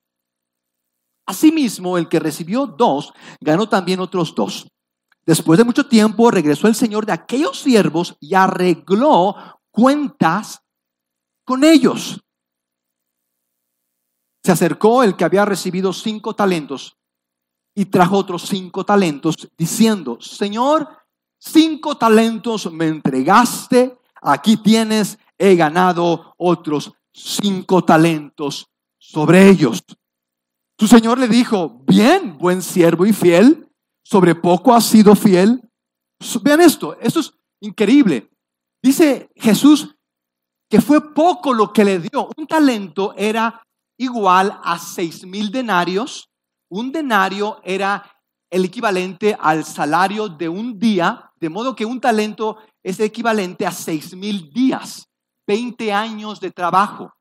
Asimismo, 1.24 1.96
el 1.96 2.10
que 2.10 2.20
recibió 2.20 2.66
dos, 2.66 3.12
ganó 3.40 3.68
también 3.68 4.00
otros 4.00 4.34
dos. 4.34 4.68
Después 5.24 5.56
de 5.56 5.64
mucho 5.64 5.86
tiempo, 5.86 6.30
regresó 6.30 6.68
el 6.68 6.74
Señor 6.74 7.06
de 7.06 7.12
aquellos 7.12 7.58
siervos 7.58 8.16
y 8.20 8.34
arregló 8.34 9.34
cuentas 9.70 10.60
con 11.44 11.64
ellos. 11.64 12.20
Se 14.44 14.52
acercó 14.52 15.04
el 15.04 15.16
que 15.16 15.24
había 15.24 15.46
recibido 15.46 15.94
cinco 15.94 16.34
talentos 16.34 16.98
y 17.74 17.86
trajo 17.86 18.18
otros 18.18 18.42
cinco 18.42 18.84
talentos, 18.84 19.48
diciendo, 19.56 20.18
Señor, 20.20 21.01
cinco 21.44 21.96
talentos 21.96 22.70
me 22.70 22.86
entregaste, 22.86 23.98
aquí 24.20 24.56
tienes, 24.56 25.18
he 25.36 25.56
ganado 25.56 26.34
otros 26.38 26.92
cinco 27.12 27.84
talentos 27.84 28.68
sobre 28.98 29.48
ellos. 29.48 29.82
Su 30.78 30.86
Señor 30.86 31.18
le 31.18 31.28
dijo, 31.28 31.82
bien, 31.86 32.38
buen 32.38 32.62
siervo 32.62 33.06
y 33.06 33.12
fiel, 33.12 33.68
sobre 34.04 34.34
poco 34.34 34.74
has 34.74 34.84
sido 34.84 35.14
fiel. 35.14 35.60
Vean 36.42 36.60
esto, 36.60 36.96
esto 37.00 37.20
es 37.20 37.32
increíble. 37.60 38.30
Dice 38.82 39.30
Jesús, 39.36 39.94
que 40.68 40.80
fue 40.80 41.12
poco 41.12 41.52
lo 41.52 41.72
que 41.72 41.84
le 41.84 41.98
dio. 41.98 42.30
Un 42.36 42.46
talento 42.46 43.14
era 43.16 43.62
igual 43.98 44.58
a 44.62 44.78
seis 44.78 45.26
mil 45.26 45.50
denarios. 45.50 46.30
Un 46.70 46.90
denario 46.90 47.60
era 47.64 48.04
el 48.48 48.64
equivalente 48.64 49.36
al 49.38 49.64
salario 49.64 50.28
de 50.28 50.48
un 50.48 50.78
día, 50.78 51.31
de 51.42 51.48
modo 51.48 51.74
que 51.74 51.84
un 51.84 52.00
talento 52.00 52.58
es 52.84 53.00
equivalente 53.00 53.66
a 53.66 53.72
seis 53.72 54.14
mil 54.14 54.52
días, 54.52 55.08
20 55.48 55.92
años 55.92 56.38
de 56.38 56.52
trabajo, 56.52 57.12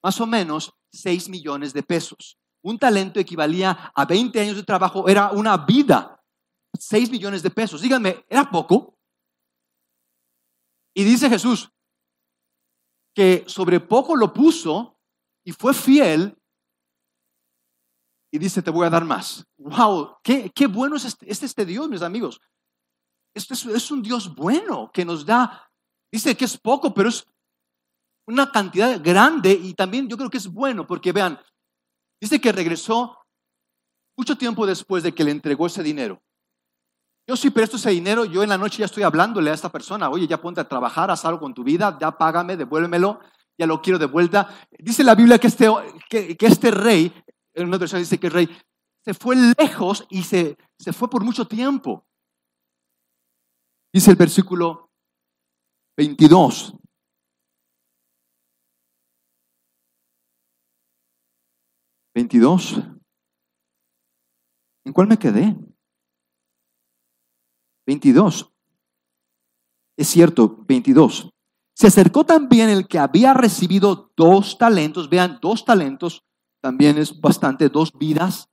más 0.00 0.20
o 0.20 0.28
menos 0.28 0.72
6 0.92 1.28
millones 1.28 1.72
de 1.72 1.82
pesos. 1.82 2.38
Un 2.62 2.78
talento 2.78 3.18
equivalía 3.18 3.90
a 3.96 4.04
20 4.04 4.40
años 4.40 4.56
de 4.56 4.62
trabajo, 4.62 5.08
era 5.08 5.32
una 5.32 5.56
vida, 5.56 6.22
6 6.78 7.10
millones 7.10 7.42
de 7.42 7.50
pesos. 7.50 7.82
Díganme, 7.82 8.24
¿era 8.28 8.48
poco? 8.48 8.96
Y 10.94 11.02
dice 11.02 11.28
Jesús, 11.28 11.68
que 13.12 13.42
sobre 13.48 13.80
poco 13.80 14.14
lo 14.14 14.32
puso 14.32 15.00
y 15.44 15.50
fue 15.50 15.74
fiel 15.74 16.40
y 18.30 18.38
dice, 18.38 18.62
te 18.62 18.70
voy 18.70 18.86
a 18.86 18.90
dar 18.90 19.04
más. 19.04 19.44
¡Wow! 19.56 20.18
¡Qué, 20.22 20.52
qué 20.54 20.68
bueno 20.68 20.94
es 20.94 21.06
este, 21.06 21.28
este, 21.28 21.46
este 21.46 21.66
Dios, 21.66 21.88
mis 21.88 22.02
amigos! 22.02 22.40
Este 23.34 23.54
es, 23.54 23.66
es, 23.66 23.90
un 23.90 24.02
Dios 24.02 24.34
bueno 24.34 24.90
que 24.92 25.04
nos 25.04 25.24
da, 25.24 25.70
dice 26.12 26.36
que 26.36 26.44
es 26.44 26.56
poco, 26.58 26.92
pero 26.92 27.08
es 27.08 27.26
una 28.26 28.50
cantidad 28.50 29.00
grande 29.02 29.52
y 29.52 29.74
también 29.74 30.08
yo 30.08 30.16
creo 30.16 30.30
que 30.30 30.38
es 30.38 30.48
bueno 30.48 30.86
porque 30.86 31.12
vean, 31.12 31.38
dice 32.20 32.40
que 32.40 32.52
regresó 32.52 33.18
mucho 34.18 34.36
tiempo 34.36 34.66
después 34.66 35.02
de 35.02 35.14
que 35.14 35.24
le 35.24 35.30
entregó 35.30 35.66
ese 35.66 35.82
dinero. 35.82 36.20
Yo 37.28 37.36
sí 37.36 37.50
presto 37.50 37.76
ese 37.76 37.90
dinero, 37.90 38.24
yo 38.24 38.42
en 38.42 38.48
la 38.48 38.58
noche 38.58 38.78
ya 38.78 38.86
estoy 38.86 39.02
hablándole 39.02 39.50
a 39.50 39.54
esta 39.54 39.70
persona, 39.70 40.08
oye, 40.08 40.26
ya 40.26 40.40
ponte 40.40 40.60
a 40.60 40.68
trabajar, 40.68 41.10
haz 41.10 41.24
algo 41.24 41.40
con 41.40 41.54
tu 41.54 41.62
vida, 41.62 41.96
ya 42.00 42.10
págame, 42.10 42.56
devuélvemelo, 42.56 43.20
ya 43.56 43.66
lo 43.66 43.82
quiero 43.82 43.98
de 43.98 44.06
vuelta. 44.06 44.48
Dice 44.78 45.04
la 45.04 45.14
Biblia 45.14 45.38
que 45.38 45.46
este, 45.48 45.68
que, 46.08 46.36
este 46.40 46.70
rey, 46.70 47.12
en 47.52 47.68
una 47.68 47.76
versión 47.76 48.00
dice 48.00 48.18
que 48.18 48.28
el 48.28 48.32
rey 48.32 48.58
se 49.04 49.12
fue 49.12 49.36
lejos 49.58 50.06
y 50.08 50.22
se, 50.22 50.56
se 50.78 50.92
fue 50.92 51.10
por 51.10 51.22
mucho 51.22 51.46
tiempo. 51.46 52.06
Dice 53.92 54.10
el 54.10 54.16
versículo 54.16 54.90
22. 55.96 56.74
¿22? 62.14 63.00
¿En 64.84 64.92
cuál 64.92 65.08
me 65.08 65.18
quedé? 65.18 65.56
22. 67.86 68.52
Es 69.96 70.08
cierto, 70.08 70.64
22. 70.66 71.30
Se 71.74 71.86
acercó 71.86 72.24
también 72.24 72.68
el 72.68 72.86
que 72.86 72.98
había 72.98 73.32
recibido 73.34 74.12
dos 74.16 74.58
talentos. 74.58 75.08
Vean, 75.08 75.38
dos 75.40 75.64
talentos 75.64 76.22
también 76.60 76.98
es 76.98 77.18
bastante, 77.20 77.68
dos 77.68 77.92
vidas. 77.92 78.48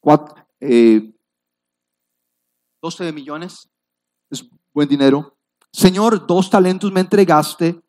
Cuatro, 0.00 0.34
12 0.60 1.12
eh, 3.08 3.12
millones 3.12 3.52
es 3.52 3.73
buen 4.74 4.88
dinero. 4.88 5.38
Señor, 5.72 6.26
dos 6.26 6.50
talentos 6.50 6.92
me 6.92 7.00
entregaste. 7.00 7.80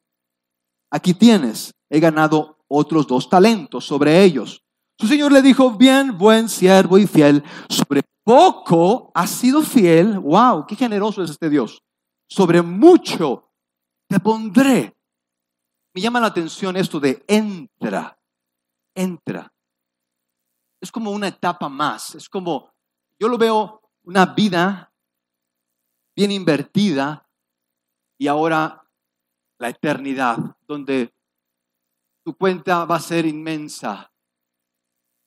aquí 0.91 1.13
tienes, 1.13 1.73
he 1.89 1.99
ganado 1.99 2.59
otros 2.67 3.07
dos 3.07 3.27
talentos 3.27 3.85
sobre 3.85 4.23
ellos. 4.23 4.63
Su 4.97 5.07
señor 5.07 5.31
le 5.31 5.41
dijo, 5.41 5.71
bien, 5.71 6.17
buen 6.17 6.47
siervo 6.47 6.97
y 6.97 7.05
fiel, 7.05 7.43
sobre 7.67 8.03
poco 8.23 9.11
has 9.13 9.29
sido 9.29 9.61
fiel. 9.61 10.19
Wow, 10.19 10.65
qué 10.65 10.75
generoso 10.75 11.21
es 11.21 11.31
este 11.31 11.49
Dios. 11.49 11.81
Sobre 12.29 12.61
mucho 12.61 13.51
te 14.07 14.19
pondré. 14.19 14.95
Me 15.93 16.01
llama 16.01 16.19
la 16.19 16.27
atención 16.27 16.77
esto 16.77 16.99
de 16.99 17.23
entra, 17.27 18.17
entra. 18.95 19.51
Es 20.81 20.91
como 20.91 21.11
una 21.11 21.27
etapa 21.27 21.67
más, 21.67 22.15
es 22.15 22.29
como, 22.29 22.71
yo 23.19 23.27
lo 23.27 23.37
veo 23.37 23.81
una 24.03 24.25
vida 24.27 24.93
bien 26.15 26.31
invertida 26.31 27.27
y 28.17 28.27
ahora 28.27 28.81
la 29.59 29.69
eternidad, 29.69 30.37
donde 30.67 31.13
tu 32.23 32.35
cuenta 32.35 32.85
va 32.85 32.95
a 32.95 33.01
ser 33.01 33.25
inmensa. 33.25 34.11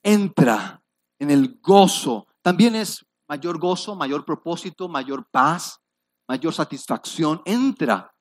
Entra 0.03 0.83
en 1.19 1.31
el 1.31 1.61
gozo. 1.61 2.27
También 2.43 2.75
es 2.75 3.05
mayor 3.29 3.59
gozo, 3.59 3.95
mayor 3.95 4.25
propósito, 4.25 4.89
mayor 4.89 5.29
paz, 5.31 5.81
mayor 6.27 6.55
satisfacción. 6.55 7.43
Entra 7.45 8.15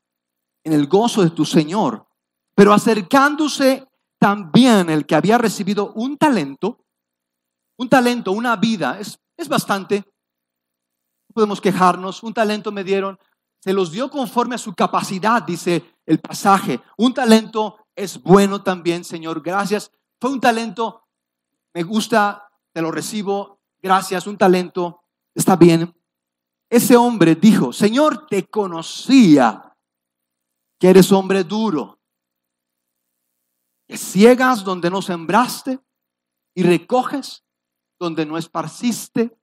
en 0.64 0.74
el 0.74 0.88
gozo 0.88 1.24
de 1.24 1.30
tu 1.30 1.46
Señor. 1.46 2.08
Pero 2.56 2.74
acercándose 2.74 3.88
también 4.20 4.90
el 4.90 5.06
que 5.06 5.16
había 5.16 5.38
recibido 5.38 5.94
un 5.94 6.18
talento, 6.18 6.84
un 7.78 7.88
talento, 7.88 8.32
una 8.32 8.56
vida, 8.56 9.00
es, 9.00 9.20
es 9.38 9.48
bastante. 9.48 10.04
Podemos 11.38 11.62
quejarnos, 11.62 12.24
un 12.24 12.34
talento 12.34 12.72
me 12.72 12.84
dieron, 12.84 13.20
se 13.60 13.72
los 13.72 13.92
dio 13.92 14.10
conforme 14.10 14.56
a 14.56 14.58
su 14.58 14.74
capacidad, 14.74 15.44
dice 15.44 16.00
el 16.04 16.20
pasaje. 16.20 16.82
Un 16.98 17.14
talento 17.14 17.78
es 17.96 18.20
bueno 18.24 18.64
también, 18.64 19.04
Señor, 19.04 19.44
gracias. 19.44 19.92
Fue 20.20 20.32
un 20.32 20.42
talento, 20.42 21.04
me 21.76 21.84
gusta, 21.84 22.50
te 22.74 22.82
lo 22.82 22.90
recibo, 22.90 23.60
gracias, 23.80 24.26
un 24.26 24.36
talento, 24.36 25.04
está 25.36 25.56
bien. 25.56 25.96
Ese 26.72 26.98
hombre 26.98 27.36
dijo, 27.36 27.72
Señor, 27.72 28.26
te 28.26 28.48
conocía 28.48 29.78
que 30.80 30.90
eres 30.90 31.12
hombre 31.12 31.44
duro, 31.44 32.00
que 33.88 33.96
ciegas 33.96 34.64
donde 34.64 34.90
no 34.90 35.04
sembraste 35.04 35.80
y 36.56 36.64
recoges 36.64 37.44
donde 38.00 38.26
no 38.26 38.40
esparciste. 38.40 39.38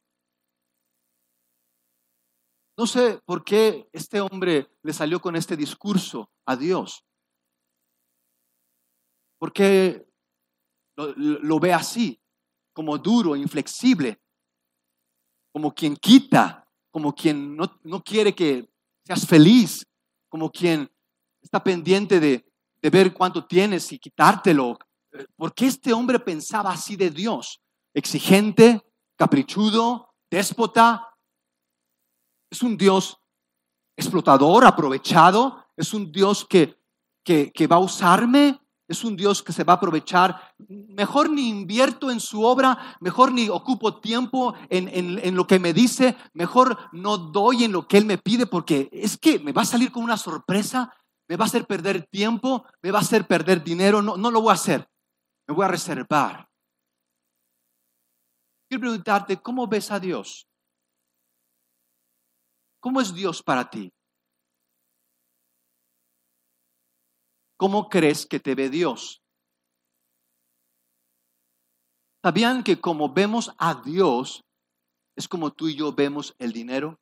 No 2.77 2.87
sé 2.87 3.21
por 3.25 3.45
qué 3.45 3.89
este 3.93 4.21
hombre 4.21 4.69
le 4.83 4.93
salió 4.93 5.21
con 5.21 5.37
este 5.37 5.57
discurso 5.57 6.31
a 6.45 6.57
Dios. 6.57 7.05
¿Por 9.39 9.53
qué 9.53 10.07
lo, 10.97 11.61
ve 11.61 11.73
así, 11.73 12.21
como 12.73 12.99
duro, 12.99 13.37
inflexible, 13.37 14.21
como 15.53 15.73
quien 15.73 15.97
quita, 15.97 16.67
como 16.91 17.15
quien 17.15 17.57
no, 17.57 17.79
no 17.85 18.03
quiere 18.03 18.35
que 18.35 18.69
seas 19.05 19.27
feliz, 19.27 19.87
como 20.29 20.51
quien 20.51 20.91
está 21.41 21.63
pendiente 21.63 22.19
de, 22.19 22.45
de 22.83 22.91
ver 22.91 23.13
cuánto 23.13 23.47
tienes 23.47 23.93
y 23.93 23.99
quitártelo. 23.99 24.79
¿Por 25.37 25.55
qué 25.55 25.67
este 25.67 25.93
hombre 25.93 26.19
pensaba 26.19 26.73
así 26.73 26.97
de 26.97 27.11
Dios? 27.11 27.61
Exigente, 27.93 28.83
caprichudo, 29.17 30.15
déspota, 30.29 31.14
es 32.55 32.63
un 32.63 32.77
Dios 32.77 33.21
explotador, 33.97 34.65
aprovechado, 34.65 35.65
es 35.77 35.93
un 35.93 36.13
Dios 36.13 36.47
que, 36.49 36.81
que, 37.25 37.67
va 37.67 37.77
a 37.77 37.81
usarme, 37.81 38.61
es 38.87 39.03
un 39.03 39.17
Dios 39.17 39.43
que 39.43 39.53
se 39.53 39.65
va 39.65 39.73
a 39.73 39.77
aprovechar. 39.77 40.55
Mejor 40.69 41.31
ni 41.31 41.49
invierto 41.49 42.13
en 42.13 42.21
su 42.21 42.45
obra, 42.45 42.97
mejor 43.01 43.33
ni 43.33 43.49
ocupo 43.49 43.99
tiempo 43.99 44.55
en, 44.69 44.89
en, 44.89 45.35
lo 45.35 45.49
que 45.49 45.59
me 45.59 45.73
dice, 45.73 46.17
mejor 46.33 46.79
no 46.93 47.19
doy 47.19 47.65
en 47.65 47.73
lo 47.73 47.89
que 47.89 47.99
Él 47.99 48.07
me 48.07 48.19
pide, 48.19 48.47
porque 48.47 48.89
es 48.93 49.19
que 49.19 49.41
me 49.41 49.51
va 49.51 49.63
a 49.63 49.67
salir 49.67 49.91
con 49.91 50.05
una 50.05 50.17
sorpresa, 50.17 50.95
me 51.29 51.37
va 51.37 51.47
a 51.47 51.49
hacer 51.49 51.67
perder 51.67 52.07
tiempo, 52.07 52.65
me 52.83 52.93
va 52.93 53.01
a 53.01 53.03
hacer 53.03 53.27
perder 53.27 53.65
dinero, 53.65 54.01
no, 54.01 54.17
no 54.17 54.31
lo 54.31 54.43
voy 54.43 54.51
a 54.51 54.55
hacer, 54.55 54.89
me 55.49 55.55
voy 55.57 55.65
a 55.65 55.69
reservar. 55.69 56.49
Quiero 58.69 58.81
preguntarte, 58.81 59.43
¿cómo 59.43 59.67
ves 59.67 59.91
a 59.91 59.99
Dios? 59.99 60.47
¿Cómo 62.85 63.01
es 63.01 63.15
Dios 63.15 63.43
para 63.43 63.71
ti? 63.71 63.91
¿Cómo 67.57 67.89
crees 67.89 68.27
que 68.27 68.39
te 68.39 68.55
ve 68.55 68.69
Dios? 68.69 69.23
¿Sabían 72.23 72.63
que 72.63 72.79
como 72.79 73.11
vemos 73.11 73.55
a 73.57 73.81
Dios, 73.83 74.45
es 75.17 75.27
como 75.27 75.51
tú 75.51 75.69
y 75.69 75.77
yo 75.77 75.95
vemos 75.95 76.35
el 76.39 76.53
dinero? 76.53 77.01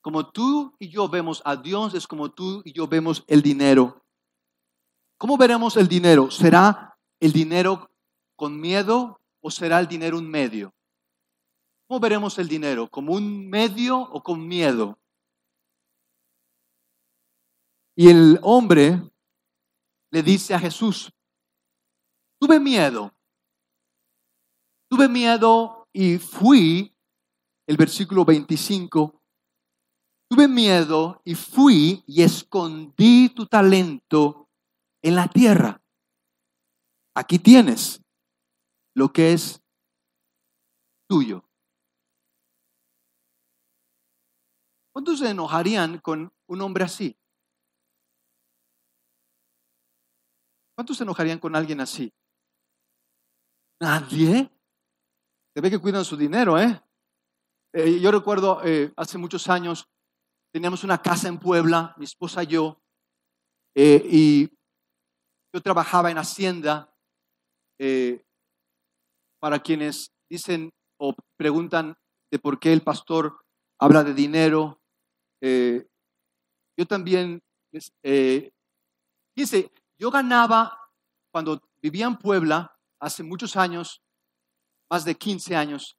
Como 0.00 0.30
tú 0.30 0.74
y 0.78 0.88
yo 0.88 1.10
vemos 1.10 1.42
a 1.44 1.54
Dios, 1.56 1.92
es 1.92 2.06
como 2.06 2.32
tú 2.32 2.62
y 2.64 2.72
yo 2.72 2.88
vemos 2.88 3.24
el 3.26 3.42
dinero. 3.42 4.02
¿Cómo 5.18 5.36
veremos 5.36 5.76
el 5.76 5.86
dinero? 5.86 6.30
¿Será 6.30 6.96
el 7.20 7.34
dinero 7.34 7.90
con 8.36 8.58
miedo 8.58 9.20
o 9.42 9.50
será 9.50 9.80
el 9.80 9.86
dinero 9.86 10.16
un 10.16 10.30
medio? 10.30 10.75
¿Cómo 11.88 12.00
veremos 12.00 12.36
el 12.38 12.48
dinero? 12.48 12.90
¿Como 12.90 13.12
un 13.12 13.48
medio 13.48 14.00
o 14.00 14.20
con 14.22 14.46
miedo? 14.46 14.98
Y 17.94 18.10
el 18.10 18.40
hombre 18.42 19.00
le 20.10 20.22
dice 20.22 20.52
a 20.52 20.58
Jesús, 20.58 21.12
tuve 22.40 22.58
miedo, 22.58 23.14
tuve 24.90 25.08
miedo 25.08 25.88
y 25.92 26.18
fui, 26.18 26.92
el 27.68 27.76
versículo 27.76 28.24
25, 28.24 29.22
tuve 30.28 30.48
miedo 30.48 31.22
y 31.24 31.34
fui 31.36 32.02
y 32.06 32.22
escondí 32.22 33.28
tu 33.28 33.46
talento 33.46 34.48
en 35.02 35.14
la 35.14 35.28
tierra. 35.28 35.80
Aquí 37.14 37.38
tienes 37.38 38.02
lo 38.94 39.12
que 39.12 39.32
es 39.32 39.62
tuyo. 41.08 41.45
¿Cuántos 44.96 45.18
se 45.18 45.28
enojarían 45.28 45.98
con 45.98 46.32
un 46.46 46.60
hombre 46.62 46.82
así? 46.82 47.14
¿Cuántos 50.74 50.96
se 50.96 51.02
enojarían 51.02 51.38
con 51.38 51.54
alguien 51.54 51.82
así? 51.82 52.10
Nadie. 53.78 54.50
Se 55.52 55.60
ve 55.60 55.68
que 55.68 55.78
cuidan 55.78 56.02
su 56.02 56.16
dinero, 56.16 56.58
¿eh? 56.58 56.82
eh 57.74 58.00
yo 58.00 58.10
recuerdo 58.10 58.62
eh, 58.64 58.90
hace 58.96 59.18
muchos 59.18 59.50
años, 59.50 59.86
teníamos 60.50 60.82
una 60.82 61.02
casa 61.02 61.28
en 61.28 61.38
Puebla, 61.38 61.94
mi 61.98 62.06
esposa 62.06 62.44
y 62.44 62.46
yo, 62.46 62.80
eh, 63.74 64.02
y 64.02 64.48
yo 65.52 65.60
trabajaba 65.60 66.10
en 66.10 66.16
Hacienda. 66.16 66.90
para 69.38 69.58
quienes 69.58 70.10
dicen 70.30 70.72
o 70.98 71.14
preguntan 71.36 71.98
de 72.32 72.38
por 72.38 72.58
qué 72.58 72.72
el 72.72 72.80
pastor 72.80 73.44
habla 73.78 74.02
de 74.02 74.14
dinero, 74.14 74.80
eh, 75.48 75.86
yo 76.76 76.86
también, 76.86 77.40
eh, 78.02 78.50
dice, 79.36 79.70
yo 79.96 80.10
ganaba 80.10 80.76
cuando 81.30 81.62
vivía 81.80 82.06
en 82.06 82.16
Puebla 82.16 82.76
hace 82.98 83.22
muchos 83.22 83.56
años, 83.56 84.02
más 84.90 85.04
de 85.04 85.14
15 85.14 85.54
años, 85.54 85.96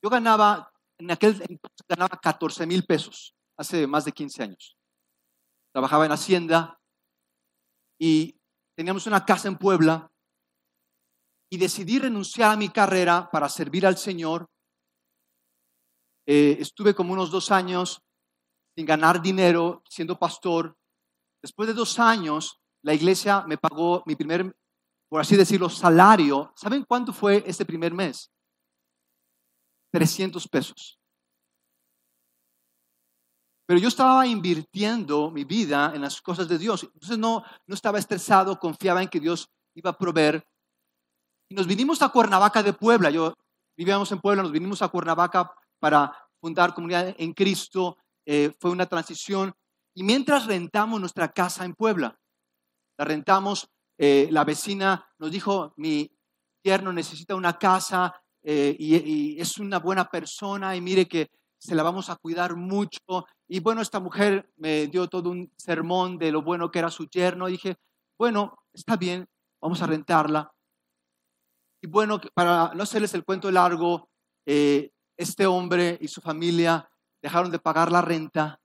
yo 0.00 0.08
ganaba, 0.08 0.72
en 0.98 1.10
aquel 1.10 1.32
entonces 1.32 1.84
ganaba 1.88 2.16
14 2.16 2.64
mil 2.64 2.84
pesos, 2.84 3.34
hace 3.56 3.88
más 3.88 4.04
de 4.04 4.12
15 4.12 4.42
años. 4.44 4.76
Trabajaba 5.72 6.06
en 6.06 6.12
Hacienda 6.12 6.78
y 7.98 8.38
teníamos 8.76 9.08
una 9.08 9.24
casa 9.24 9.48
en 9.48 9.58
Puebla 9.58 10.12
y 11.50 11.58
decidí 11.58 11.98
renunciar 11.98 12.52
a 12.52 12.56
mi 12.56 12.68
carrera 12.68 13.28
para 13.32 13.48
servir 13.48 13.84
al 13.84 13.98
Señor. 13.98 14.48
Eh, 16.24 16.58
estuve 16.60 16.94
como 16.94 17.14
unos 17.14 17.32
dos 17.32 17.50
años 17.50 18.00
sin 18.78 18.86
ganar 18.86 19.20
dinero, 19.20 19.82
siendo 19.88 20.16
pastor. 20.16 20.78
Después 21.42 21.66
de 21.66 21.74
dos 21.74 21.98
años, 21.98 22.60
la 22.84 22.94
iglesia 22.94 23.42
me 23.44 23.58
pagó 23.58 24.04
mi 24.06 24.14
primer, 24.14 24.54
por 25.08 25.20
así 25.20 25.34
decirlo, 25.34 25.68
salario. 25.68 26.52
¿Saben 26.54 26.84
cuánto 26.84 27.12
fue 27.12 27.42
ese 27.44 27.64
primer 27.64 27.92
mes? 27.92 28.30
300 29.90 30.46
pesos. 30.46 30.96
Pero 33.66 33.80
yo 33.80 33.88
estaba 33.88 34.24
invirtiendo 34.28 35.28
mi 35.32 35.42
vida 35.42 35.90
en 35.92 36.00
las 36.00 36.22
cosas 36.22 36.46
de 36.46 36.56
Dios. 36.56 36.84
Entonces 36.84 37.18
no, 37.18 37.42
no 37.66 37.74
estaba 37.74 37.98
estresado, 37.98 38.60
confiaba 38.60 39.02
en 39.02 39.08
que 39.08 39.18
Dios 39.18 39.50
iba 39.74 39.90
a 39.90 39.98
proveer. 39.98 40.46
Y 41.48 41.56
nos 41.56 41.66
vinimos 41.66 42.00
a 42.00 42.10
Cuernavaca 42.10 42.62
de 42.62 42.74
Puebla. 42.74 43.10
Yo 43.10 43.34
vivíamos 43.76 44.12
en 44.12 44.20
Puebla, 44.20 44.44
nos 44.44 44.52
vinimos 44.52 44.82
a 44.82 44.88
Cuernavaca 44.88 45.52
para 45.80 46.16
fundar 46.40 46.74
comunidad 46.74 47.12
en 47.18 47.32
Cristo. 47.32 47.98
Eh, 48.30 48.52
fue 48.60 48.70
una 48.70 48.84
transición. 48.84 49.54
Y 49.94 50.02
mientras 50.02 50.44
rentamos 50.44 51.00
nuestra 51.00 51.32
casa 51.32 51.64
en 51.64 51.74
Puebla, 51.74 52.20
la 52.98 53.06
rentamos, 53.06 53.70
eh, 53.96 54.28
la 54.30 54.44
vecina 54.44 55.08
nos 55.18 55.30
dijo, 55.30 55.72
mi 55.78 56.14
yerno 56.62 56.92
necesita 56.92 57.34
una 57.34 57.58
casa 57.58 58.14
eh, 58.42 58.76
y, 58.78 59.40
es 59.40 59.56
una 59.56 59.78
buena 59.78 60.10
persona 60.10 60.76
y 60.76 60.82
mire 60.82 61.08
que 61.08 61.30
se 61.56 61.74
la 61.74 61.82
vamos 61.82 62.10
a 62.10 62.16
cuidar 62.16 62.54
mucho. 62.54 63.24
Y 63.48 63.60
bueno, 63.60 63.80
esta 63.80 63.98
mujer 63.98 64.52
me 64.56 64.88
dio 64.88 65.08
todo 65.08 65.30
un 65.30 65.50
sermón 65.56 66.18
de 66.18 66.30
lo 66.30 66.42
bueno 66.42 66.70
que 66.70 66.80
era 66.80 66.90
su 66.90 67.08
yerno. 67.08 67.46
Dije, 67.46 67.76
bueno, 68.18 68.58
está 68.74 68.98
bien, 68.98 69.26
vamos 69.58 69.80
a 69.80 69.86
rentarla. 69.86 70.52
Y 71.80 71.86
bueno, 71.86 72.20
para 72.34 72.74
no 72.74 72.82
hacerles 72.82 73.14
el 73.14 73.24
cuento 73.24 73.50
largo, 73.50 74.10
este 74.44 75.46
hombre 75.46 75.98
y 76.00 76.08
su 76.08 76.20
familia 76.20 76.90
dejaron 77.22 77.50
de 77.50 77.58
pagar 77.58 77.90
la 77.90 78.02
renta 78.02 78.60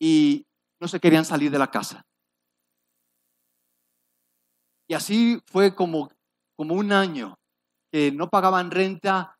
y 0.00 0.46
no 0.80 0.88
se 0.88 1.00
querían 1.00 1.24
salir 1.24 1.50
de 1.50 1.58
la 1.58 1.70
casa. 1.70 2.04
Y 4.88 4.94
así 4.94 5.40
fue 5.46 5.74
como, 5.74 6.10
como 6.56 6.74
un 6.74 6.92
año 6.92 7.38
que 7.92 8.12
no 8.12 8.28
pagaban 8.28 8.70
renta 8.70 9.38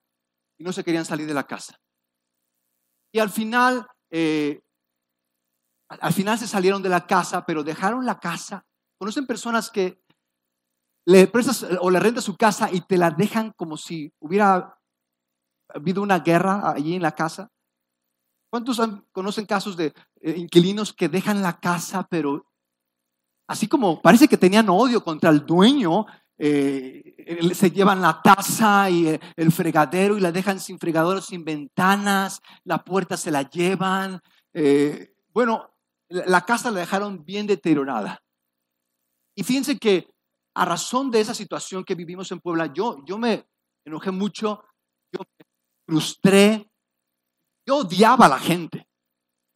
y 0.59 0.65
no 0.65 0.73
se 0.73 0.85
querían 0.85 1.05
salir 1.05 1.27
de 1.27 1.35
la 1.35 1.47
casa. 1.47 1.79
Y 3.13 3.19
al 3.19 3.31
final, 3.31 3.87
eh, 4.11 4.61
al 5.89 6.13
final 6.13 6.39
se 6.39 6.47
salieron 6.47 6.83
de 6.83 6.91
la 6.91 7.07
casa, 7.07 7.47
pero 7.47 7.63
dejaron 7.63 8.05
la 8.05 8.19
casa. 8.19 8.65
¿Conocen 8.99 9.27
personas 9.27 9.71
que 9.71 10.03
le 11.07 11.27
prestas 11.27 11.65
o 11.81 11.91
le 11.91 12.01
rentas 12.01 12.25
su 12.25 12.37
casa 12.37 12.69
y 12.71 12.83
te 12.83 12.99
la 12.99 13.11
dejan 13.11 13.53
como 13.53 13.79
si 13.79 14.13
hubiera 14.19 14.78
habido 15.75 16.03
una 16.03 16.21
guerra 16.21 16.71
allí 16.71 16.95
en 16.95 17.03
la 17.03 17.13
casa? 17.13 17.51
¿Cuántos 18.51 18.81
conocen 19.13 19.45
casos 19.45 19.77
de 19.77 19.93
eh, 20.21 20.35
inquilinos 20.37 20.93
que 20.93 21.09
dejan 21.09 21.43
la 21.43 21.61
casa, 21.61 22.07
pero 22.09 22.47
así 23.47 23.69
como 23.69 24.01
parece 24.01 24.27
que 24.27 24.39
tenían 24.39 24.69
odio 24.71 25.05
contra 25.05 25.31
el 25.31 25.45
dueño, 25.45 26.07
eh, 26.39 27.53
se 27.55 27.71
llevan 27.71 28.01
la 28.01 28.23
taza 28.23 28.89
y 28.89 29.09
eh, 29.09 29.21
el 29.37 29.53
fregadero 29.53 30.17
y 30.17 30.21
la 30.21 30.33
dejan 30.33 30.61
sin 30.61 30.79
fregadero, 30.79 31.21
sin 31.21 31.45
ventanas, 31.45 32.41
la 32.65 32.83
puerta 32.83 33.17
se 33.17 33.31
la 33.31 33.43
llevan. 33.43 34.21
bueno, 35.33 35.71
la 36.09 36.41
casa 36.41 36.71
la 36.71 36.81
dejaron 36.81 37.25
bien 37.25 37.47
deteriorada. 37.47 38.23
Y 39.37 39.45
fíjense 39.45 39.79
que 39.79 40.09
a 40.55 40.65
razón 40.65 41.11
de 41.11 41.21
esa 41.21 41.35
situación 41.35 41.85
que 41.85 41.95
vivimos 41.95 42.33
en 42.33 42.41
Puebla, 42.41 42.73
yo, 42.73 43.05
yo 43.05 43.19
me 43.19 43.47
enojé 43.85 44.11
mucho, 44.11 44.65
frustré, 45.89 46.71
yo 47.67 47.79
odiaba 47.79 48.27
a 48.27 48.29
la 48.29 48.39
gente, 48.39 48.87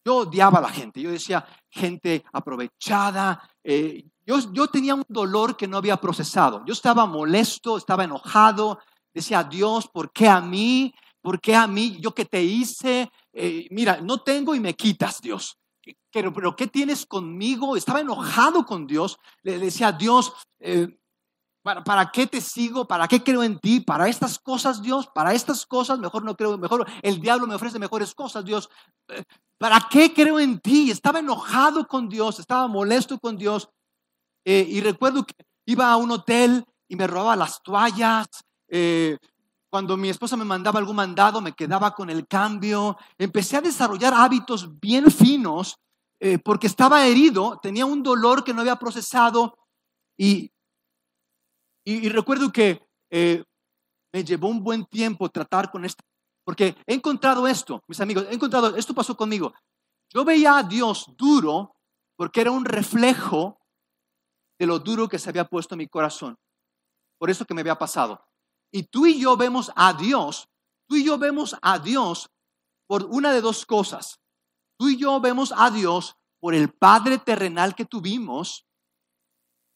yo 0.02 0.16
odiaba 0.16 0.60
a 0.60 0.62
la 0.62 0.70
gente, 0.70 1.02
yo 1.02 1.10
decía 1.10 1.44
gente 1.68 2.24
aprovechada, 2.32 3.50
eh, 3.62 4.04
yo, 4.24 4.38
yo 4.52 4.66
tenía 4.68 4.94
un 4.94 5.04
dolor 5.06 5.58
que 5.58 5.68
no 5.68 5.76
había 5.76 5.98
procesado, 5.98 6.64
yo 6.64 6.72
estaba 6.72 7.04
molesto, 7.04 7.76
estaba 7.76 8.04
enojado, 8.04 8.78
decía, 9.12 9.44
Dios, 9.44 9.88
¿por 9.88 10.10
qué 10.10 10.26
a 10.26 10.40
mí? 10.40 10.94
¿Por 11.20 11.38
qué 11.38 11.54
a 11.54 11.66
mí? 11.66 11.98
¿Yo 12.00 12.14
qué 12.14 12.24
te 12.24 12.42
hice? 12.42 13.12
Eh, 13.32 13.66
mira, 13.70 14.00
no 14.00 14.22
tengo 14.22 14.54
y 14.54 14.60
me 14.60 14.74
quitas, 14.74 15.20
Dios 15.20 15.58
pero, 16.12 16.32
pero 16.32 16.54
¿qué 16.54 16.66
tienes 16.66 17.06
conmigo? 17.06 17.76
Estaba 17.76 18.00
enojado 18.00 18.64
con 18.66 18.86
Dios. 18.86 19.18
Le, 19.42 19.58
decía, 19.58 19.92
Dios, 19.92 20.32
eh, 20.60 20.88
¿para, 21.62 21.82
¿para, 21.84 22.10
qué 22.10 22.26
te 22.26 22.40
sigo? 22.40 22.86
¿Para 22.86 23.08
qué 23.08 23.22
creo 23.22 23.42
en 23.42 23.58
ti? 23.58 23.80
¿Para 23.80 24.08
estas 24.08 24.38
cosas, 24.38 24.82
Dios? 24.82 25.06
¿Para 25.14 25.32
estas 25.32 25.66
cosas? 25.66 25.98
Mejor 25.98 26.24
no 26.24 26.36
creo, 26.36 26.58
mejor 26.58 26.86
el 27.02 27.20
diablo 27.20 27.46
me 27.46 27.54
ofrece 27.54 27.78
mejores 27.78 28.14
cosas, 28.14 28.44
Dios. 28.44 28.68
Eh, 29.08 29.24
¿Para 29.58 29.86
qué 29.90 30.12
creo 30.12 30.40
en 30.40 30.58
ti? 30.60 30.90
Estaba 30.90 31.20
enojado 31.20 31.86
con 31.86 32.08
Dios, 32.08 32.38
estaba 32.38 32.66
molesto 32.68 33.18
con 33.18 33.36
Dios. 33.36 33.68
Eh, 34.44 34.66
y 34.68 34.80
recuerdo 34.80 35.24
que 35.24 35.34
iba 35.66 35.90
a 35.90 35.96
un 35.96 36.10
hotel 36.10 36.64
y 36.88 36.96
me 36.96 37.06
robaba 37.06 37.36
las 37.36 37.62
toallas. 37.62 38.26
Cuando 39.72 39.96
mi 39.96 40.10
esposa 40.10 40.36
me 40.36 40.44
mandaba 40.44 40.78
algún 40.78 40.96
mandado, 40.96 41.40
me 41.40 41.52
quedaba 41.52 41.94
con 41.94 42.10
el 42.10 42.26
cambio. 42.26 42.98
Empecé 43.16 43.56
a 43.56 43.62
desarrollar 43.62 44.12
hábitos 44.12 44.78
bien 44.78 45.10
finos 45.10 45.78
eh, 46.24 46.38
porque 46.38 46.68
estaba 46.68 47.04
herido, 47.04 47.58
tenía 47.60 47.84
un 47.84 48.00
dolor 48.00 48.44
que 48.44 48.54
no 48.54 48.60
había 48.60 48.76
procesado 48.76 49.58
y, 50.16 50.52
y, 51.84 52.08
recuerdo 52.08 52.52
que 52.52 52.80
eh, 53.10 53.44
me 54.12 54.24
llevó 54.24 54.48
un 54.48 54.62
buen 54.62 54.84
tiempo 54.86 55.28
tratar 55.28 55.70
con 55.70 55.84
esto, 55.84 56.04
porque 56.44 56.76
he 56.86 56.94
encontrado 56.94 57.46
esto, 57.48 57.82
mis 57.88 58.00
amigos, 58.00 58.26
he 58.30 58.34
encontrado, 58.34 58.76
esto 58.76 58.94
pasó 58.94 59.16
conmigo. 59.16 59.52
Yo 60.12 60.24
veía 60.24 60.58
a 60.58 60.62
Dios 60.62 61.06
duro 61.16 61.74
porque 62.16 62.42
era 62.42 62.50
un 62.50 62.64
reflejo 62.64 63.58
de 64.58 64.66
lo 64.66 64.78
duro 64.78 65.08
que 65.08 65.18
se 65.18 65.30
había 65.30 65.44
puesto 65.48 65.74
en 65.74 65.78
mi 65.78 65.88
corazón. 65.88 66.36
Por 67.18 67.30
eso 67.30 67.44
que 67.44 67.54
me 67.54 67.62
había 67.62 67.78
pasado. 67.78 68.24
Y 68.70 68.84
tú 68.84 69.06
y 69.06 69.20
yo 69.20 69.36
vemos 69.36 69.72
a 69.74 69.92
Dios, 69.92 70.48
tú 70.86 70.96
y 70.96 71.04
yo 71.04 71.18
vemos 71.18 71.56
a 71.62 71.78
Dios 71.78 72.30
por 72.86 73.04
una 73.06 73.32
de 73.32 73.40
dos 73.40 73.66
cosas. 73.66 74.20
Tú 74.78 74.88
y 74.88 74.98
yo 74.98 75.20
vemos 75.20 75.52
a 75.56 75.70
Dios 75.70 76.16
por 76.40 76.54
el 76.54 76.72
Padre 76.72 77.18
terrenal 77.18 77.74
que 77.74 77.84
tuvimos 77.84 78.66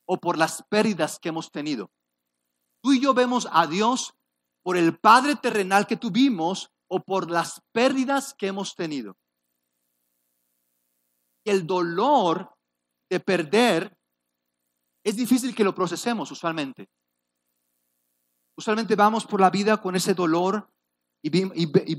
o 0.07 0.19
por 0.19 0.39
las 0.39 0.63
pérdidas 0.69 1.19
que 1.19 1.29
hemos 1.29 1.51
tenido. 1.51 1.91
Tú 2.83 2.93
y 2.93 3.01
yo 3.01 3.15
vemos 3.15 3.49
a 3.51 3.67
Dios 3.67 4.15
por 4.63 4.77
el 4.77 4.99
Padre 4.99 5.37
terrenal 5.37 5.87
que 5.87 5.97
tuvimos 5.97 6.71
o 6.89 7.01
por 7.01 7.31
las 7.31 7.63
pérdidas 7.73 8.35
que 8.35 8.47
hemos 8.47 8.75
tenido. 8.75 9.17
El 11.45 11.67
dolor 11.67 12.57
de 13.11 13.21
perder 13.21 13.97
es 15.05 15.17
difícil 15.17 15.55
que 15.55 15.65
lo 15.65 15.75
procesemos 15.75 16.31
usualmente. 16.31 16.89
Usualmente 18.57 18.97
vamos 18.97 19.27
por 19.27 19.41
la 19.41 19.51
vida 19.51 19.81
con 19.81 19.95
ese 19.95 20.15
dolor 20.15 20.69
y, 21.23 21.31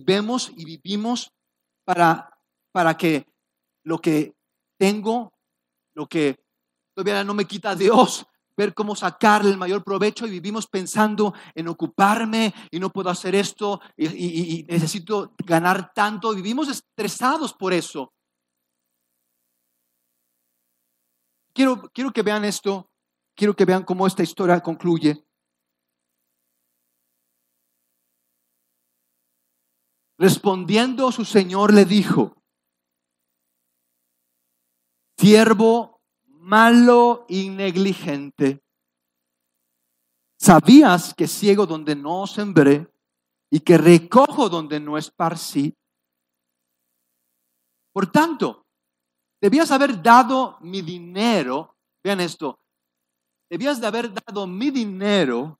vemos 0.03 0.51
y 0.55 0.65
vivimos 0.65 1.31
para, 1.85 2.37
para 2.71 2.97
que 2.97 3.27
lo 3.83 3.99
que 3.99 4.35
tengo, 4.77 5.33
lo 5.93 6.07
que 6.07 6.46
todavía 6.97 7.23
no 7.23 7.35
me 7.35 7.45
quita 7.45 7.75
Dios, 7.75 8.25
ver 8.57 8.73
cómo 8.73 8.95
sacarle 8.95 9.51
el 9.51 9.57
mayor 9.57 9.83
provecho 9.83 10.25
y 10.25 10.31
vivimos 10.31 10.65
pensando 10.65 11.31
en 11.53 11.67
ocuparme 11.67 12.55
y 12.71 12.79
no 12.79 12.91
puedo 12.91 13.11
hacer 13.11 13.35
esto 13.35 13.79
y, 13.95 14.65
necesito 14.67 15.35
ganar 15.45 15.93
tanto. 15.93 16.33
Vivimos 16.33 16.67
estresados 16.69 17.53
por 17.53 17.71
eso. 17.71 18.11
Quiero, 21.53 21.83
quiero 21.93 22.11
que 22.11 22.23
vean 22.23 22.45
esto, 22.45 22.89
quiero 23.35 23.55
que 23.55 23.65
vean 23.65 23.83
cómo 23.83 24.07
esta 24.07 24.23
historia 24.23 24.59
concluye. 24.59 25.23
Respondiendo 30.17 31.11
su 31.11 31.25
señor 31.25 31.75
le 31.75 31.85
dijo, 31.85 32.41
siervo 35.19 35.96
malo 36.47 37.25
y 37.27 37.49
negligente, 37.49 38.63
¿sabías 40.39 41.13
que 41.13 41.27
ciego 41.27 41.65
donde 41.65 41.93
no 41.93 42.25
sembré 42.25 42.89
y 43.51 43.59
que 43.59 43.77
recojo 43.77 44.47
donde 44.47 44.79
no 44.79 44.97
esparcí? 44.97 45.75
Por 47.91 48.09
tanto, 48.09 48.65
debías 49.41 49.71
haber 49.71 50.01
dado 50.01 50.57
mi 50.61 50.81
dinero, 50.81 51.75
vean 52.01 52.21
esto, 52.21 52.61
debías 53.49 53.81
de 53.81 53.87
haber 53.87 54.13
dado 54.13 54.47
mi 54.47 54.71
dinero. 54.71 55.59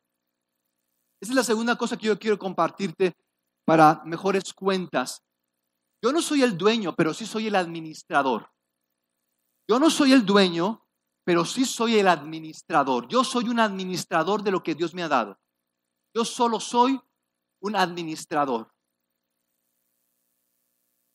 Esa 1.20 1.34
es 1.34 1.36
la 1.36 1.44
segunda 1.44 1.76
cosa 1.76 1.98
que 1.98 2.08
yo 2.08 2.18
quiero 2.18 2.40
compartirte 2.40 3.14
para 3.66 4.02
mejores 4.06 4.54
cuentas. 4.54 5.22
Yo 6.02 6.14
no 6.14 6.22
soy 6.22 6.44
el 6.44 6.58
dueño, 6.58 6.96
pero 6.96 7.14
sí 7.14 7.26
soy 7.26 7.48
el 7.48 7.56
administrador. 7.56 8.50
Yo 9.68 9.80
no 9.80 9.90
soy 9.90 10.14
el 10.14 10.26
dueño, 10.26 10.88
pero 11.24 11.44
sí 11.44 11.66
soy 11.66 11.98
el 11.98 12.08
administrador. 12.08 13.08
Yo 13.08 13.24
soy 13.24 13.50
un 13.50 13.60
administrador 13.60 14.42
de 14.42 14.52
lo 14.52 14.64
que 14.64 14.76
Dios 14.76 14.94
me 14.94 15.04
ha 15.04 15.10
dado. 15.10 15.38
Yo 16.14 16.24
solo 16.24 16.60
soy 16.60 17.00
un 17.60 17.76
administrador. 17.76 18.74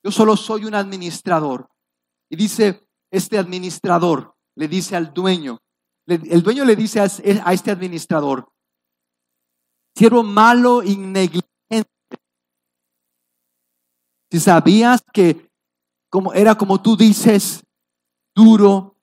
Yo 0.05 0.11
solo 0.11 0.37
soy 0.37 0.65
un 0.65 0.75
administrador. 0.75 1.71
Y 2.29 2.37
dice 2.37 2.87
este 3.11 3.39
administrador, 3.39 4.35
le 4.57 4.69
dice 4.69 4.97
al 4.97 5.13
dueño, 5.15 5.63
el 6.07 6.43
dueño 6.43 6.65
le 6.65 6.77
dice 6.77 7.01
a 7.01 7.05
este 7.53 7.71
administrador, 7.71 8.53
siervo 9.95 10.23
malo 10.23 10.83
y 10.83 10.95
si 14.31 14.41
sabías 14.41 15.03
que 15.13 15.51
como, 16.09 16.33
era 16.33 16.55
como 16.55 16.81
tú 16.81 16.97
dices, 16.97 17.63
duro, 18.35 18.99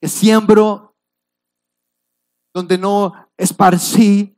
que 0.00 0.08
siembro 0.08 0.96
donde 2.54 2.78
no 2.78 3.12
esparcí, 3.36 4.36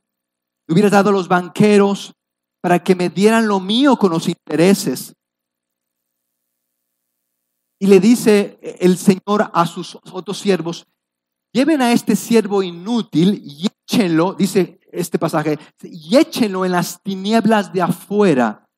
hubiera 0.67 0.89
dado 0.89 1.09
a 1.09 1.13
los 1.13 1.27
banqueros 1.27 2.13
para 2.61 2.83
que 2.83 2.95
me 2.95 3.09
dieran 3.09 3.47
lo 3.47 3.59
mío 3.59 3.97
con 3.97 4.11
los 4.11 4.27
intereses. 4.27 5.15
Y 7.79 7.87
le 7.87 7.99
dice 7.99 8.59
el 8.79 8.97
Señor 8.97 9.49
a 9.53 9.65
sus 9.65 9.95
otros 10.11 10.37
siervos, 10.37 10.85
lleven 11.51 11.81
a 11.81 11.91
este 11.91 12.15
siervo 12.15 12.61
inútil 12.61 13.41
y 13.43 13.65
échenlo, 13.65 14.33
dice 14.33 14.79
este 14.91 15.17
pasaje, 15.17 15.57
y 15.81 16.15
échenlo 16.15 16.63
en 16.63 16.73
las 16.73 17.01
tinieblas 17.01 17.73
de 17.73 17.81
afuera. 17.81 18.69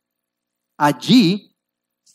Allí 0.78 1.53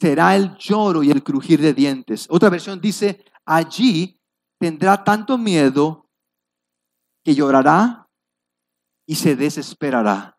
será 0.01 0.37
el 0.37 0.57
lloro 0.57 1.03
y 1.03 1.11
el 1.11 1.23
crujir 1.23 1.61
de 1.61 1.75
dientes. 1.75 2.27
Otra 2.31 2.51
versión 2.51 2.81
dice, 2.81 3.25
allí 3.45 4.21
tendrá 4.59 5.03
tanto 5.03 5.37
miedo 5.37 6.09
que 7.25 7.35
llorará 7.35 8.09
y 9.07 9.15
se 9.15 9.35
desesperará. 9.35 10.39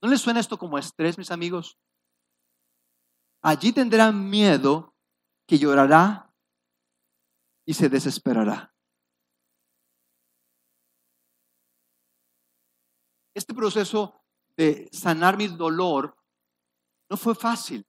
¿No 0.00 0.08
les 0.08 0.20
suena 0.20 0.40
esto 0.40 0.58
como 0.58 0.78
estrés, 0.78 1.18
mis 1.18 1.30
amigos? 1.30 1.78
Allí 3.42 3.72
tendrá 3.72 4.12
miedo 4.12 4.94
que 5.46 5.58
llorará 5.58 6.32
y 7.64 7.74
se 7.74 7.88
desesperará. 7.88 8.74
Este 13.34 13.54
proceso 13.54 14.20
de 14.56 14.88
sanar 14.92 15.36
mi 15.36 15.46
dolor 15.46 16.16
no 17.08 17.16
fue 17.16 17.34
fácil. 17.34 17.87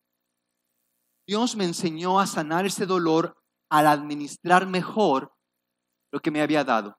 Dios 1.30 1.56
me 1.56 1.64
enseñó 1.64 2.20
a 2.20 2.26
sanar 2.26 2.66
ese 2.66 2.88
dolor 2.88 3.38
al 3.70 3.86
administrar 3.86 4.66
mejor 4.66 5.32
lo 6.12 6.20
que 6.22 6.32
me 6.32 6.42
había 6.42 6.64
dado. 6.64 6.98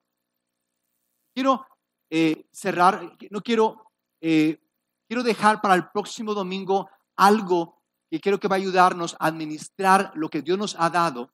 Quiero 1.35 1.67
eh, 2.09 2.47
cerrar, 2.53 3.17
no 3.29 3.41
quiero, 3.41 3.91
eh, 4.21 4.57
quiero 5.05 5.23
dejar 5.23 5.59
para 5.59 5.75
el 5.75 5.89
próximo 5.89 6.33
domingo 6.33 6.89
algo 7.17 7.81
que 8.09 8.21
creo 8.21 8.39
que 8.39 8.47
va 8.47 8.55
a 8.55 8.59
ayudarnos 8.59 9.17
a 9.19 9.27
administrar 9.27 10.13
lo 10.15 10.29
que 10.29 10.41
Dios 10.41 10.57
nos 10.57 10.77
ha 10.79 10.89
dado, 10.89 11.33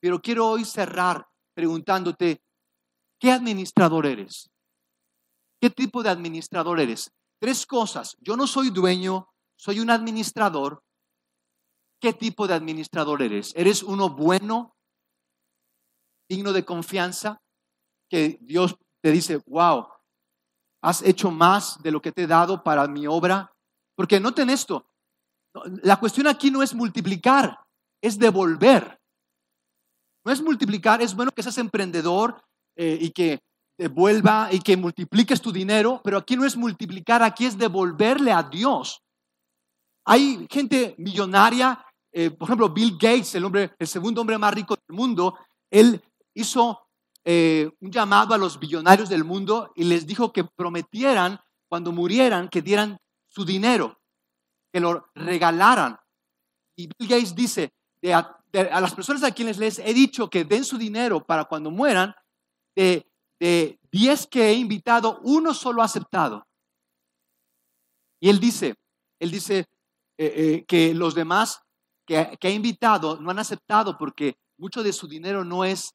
pero 0.00 0.22
quiero 0.22 0.48
hoy 0.48 0.64
cerrar 0.64 1.28
preguntándote, 1.52 2.42
¿qué 3.18 3.32
administrador 3.32 4.06
eres? 4.06 4.50
¿Qué 5.60 5.68
tipo 5.68 6.02
de 6.02 6.08
administrador 6.08 6.80
eres? 6.80 7.12
Tres 7.38 7.66
cosas. 7.66 8.16
Yo 8.18 8.34
no 8.34 8.46
soy 8.46 8.70
dueño, 8.70 9.28
soy 9.56 9.78
un 9.80 9.90
administrador. 9.90 10.82
¿Qué 12.00 12.12
tipo 12.12 12.46
de 12.46 12.54
administrador 12.54 13.22
eres? 13.22 13.52
¿Eres 13.56 13.82
uno 13.82 14.10
bueno, 14.10 14.74
digno 16.28 16.52
de 16.52 16.64
confianza? 16.64 17.42
Que 18.08 18.38
Dios 18.40 18.76
te 19.02 19.12
dice, 19.12 19.42
wow, 19.46 19.86
has 20.82 21.02
hecho 21.02 21.30
más 21.30 21.80
de 21.82 21.90
lo 21.90 22.00
que 22.00 22.12
te 22.12 22.22
he 22.22 22.26
dado 22.26 22.62
para 22.62 22.86
mi 22.88 23.06
obra. 23.06 23.52
Porque 23.94 24.18
noten 24.18 24.48
esto, 24.48 24.86
la 25.82 25.98
cuestión 25.98 26.26
aquí 26.26 26.50
no 26.50 26.62
es 26.62 26.74
multiplicar, 26.74 27.58
es 28.02 28.18
devolver. 28.18 28.98
No 30.24 30.32
es 30.32 30.42
multiplicar, 30.42 31.02
es 31.02 31.14
bueno 31.14 31.32
que 31.32 31.42
seas 31.42 31.58
emprendedor 31.58 32.42
eh, 32.76 32.98
y 33.00 33.10
que 33.10 33.40
devuelva 33.78 34.48
y 34.52 34.60
que 34.60 34.76
multipliques 34.76 35.40
tu 35.40 35.52
dinero, 35.52 36.00
pero 36.04 36.18
aquí 36.18 36.36
no 36.36 36.44
es 36.44 36.56
multiplicar, 36.56 37.22
aquí 37.22 37.46
es 37.46 37.56
devolverle 37.56 38.32
a 38.32 38.42
Dios. 38.42 39.02
Hay 40.04 40.46
gente 40.50 40.94
millonaria, 40.98 41.82
eh, 42.12 42.30
por 42.30 42.48
ejemplo, 42.48 42.68
Bill 42.68 42.96
Gates, 42.98 43.34
el, 43.34 43.44
hombre, 43.44 43.72
el 43.78 43.86
segundo 43.86 44.20
hombre 44.20 44.38
más 44.38 44.52
rico 44.54 44.76
del 44.76 44.96
mundo, 44.96 45.38
él 45.70 46.02
hizo 46.34 46.88
eh, 47.24 47.70
un 47.80 47.90
llamado 47.90 48.34
a 48.34 48.38
los 48.38 48.58
billonarios 48.58 49.08
del 49.08 49.24
mundo 49.24 49.72
y 49.76 49.84
les 49.84 50.06
dijo 50.06 50.32
que 50.32 50.44
prometieran 50.44 51.38
cuando 51.68 51.92
murieran 51.92 52.48
que 52.48 52.62
dieran 52.62 52.98
su 53.28 53.44
dinero, 53.44 54.00
que 54.72 54.80
lo 54.80 55.08
regalaran. 55.14 55.98
Y 56.76 56.88
Bill 56.98 57.08
Gates 57.08 57.34
dice, 57.34 57.72
a, 58.12 58.40
las 58.52 58.94
personas 58.94 59.22
a 59.22 59.32
quienes 59.32 59.58
les 59.58 59.78
he 59.78 59.94
dicho 59.94 60.28
que 60.28 60.44
den 60.44 60.64
su 60.64 60.78
dinero 60.78 61.24
para 61.24 61.44
cuando 61.44 61.70
mueran, 61.70 62.14
de, 62.74 63.06
de 63.38 63.78
10 63.92 64.26
que 64.26 64.50
he 64.50 64.54
invitado, 64.54 65.20
uno 65.22 65.54
solo 65.54 65.82
ha 65.82 65.84
aceptado. 65.84 66.46
Y 68.20 68.28
él 68.28 68.40
dice, 68.40 68.74
él 69.18 69.30
dice 69.30 69.66
eh, 70.18 70.34
eh, 70.36 70.64
que 70.66 70.92
los 70.94 71.14
demás 71.14 71.62
que, 72.10 72.48
ha 72.48 72.50
invitado 72.50 73.20
no 73.20 73.30
han 73.30 73.38
aceptado 73.38 73.96
porque 73.96 74.36
mucho 74.58 74.82
de 74.82 74.92
su 74.92 75.06
dinero 75.06 75.44
no 75.44 75.64
es 75.64 75.94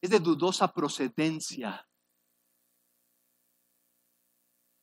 es 0.00 0.10
de 0.10 0.20
dudosa 0.20 0.72
procedencia. 0.72 1.84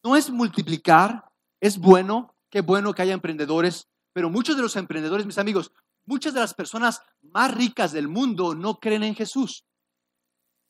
No 0.04 0.16
es 0.16 0.30
multiplicar, 0.30 1.24
es 1.62 1.78
bueno, 1.78 2.36
qué 2.50 2.62
bueno 2.62 2.94
que 2.94 3.02
haya 3.02 3.14
emprendedores, 3.14 3.88
pero 4.14 4.30
muchos 4.30 4.58
de 4.58 4.62
los 4.62 4.76
emprendedores, 4.76 5.26
mis 5.26 5.38
amigos, 5.38 5.72
muchas 6.06 6.34
de 6.34 6.42
las 6.42 6.54
personas 6.54 7.02
más 7.22 7.54
ricas 7.54 7.94
del 7.94 8.10
mundo 8.10 8.56
no 8.56 8.80
creen 8.80 9.04
en 9.04 9.16
Jesús. 9.16 9.66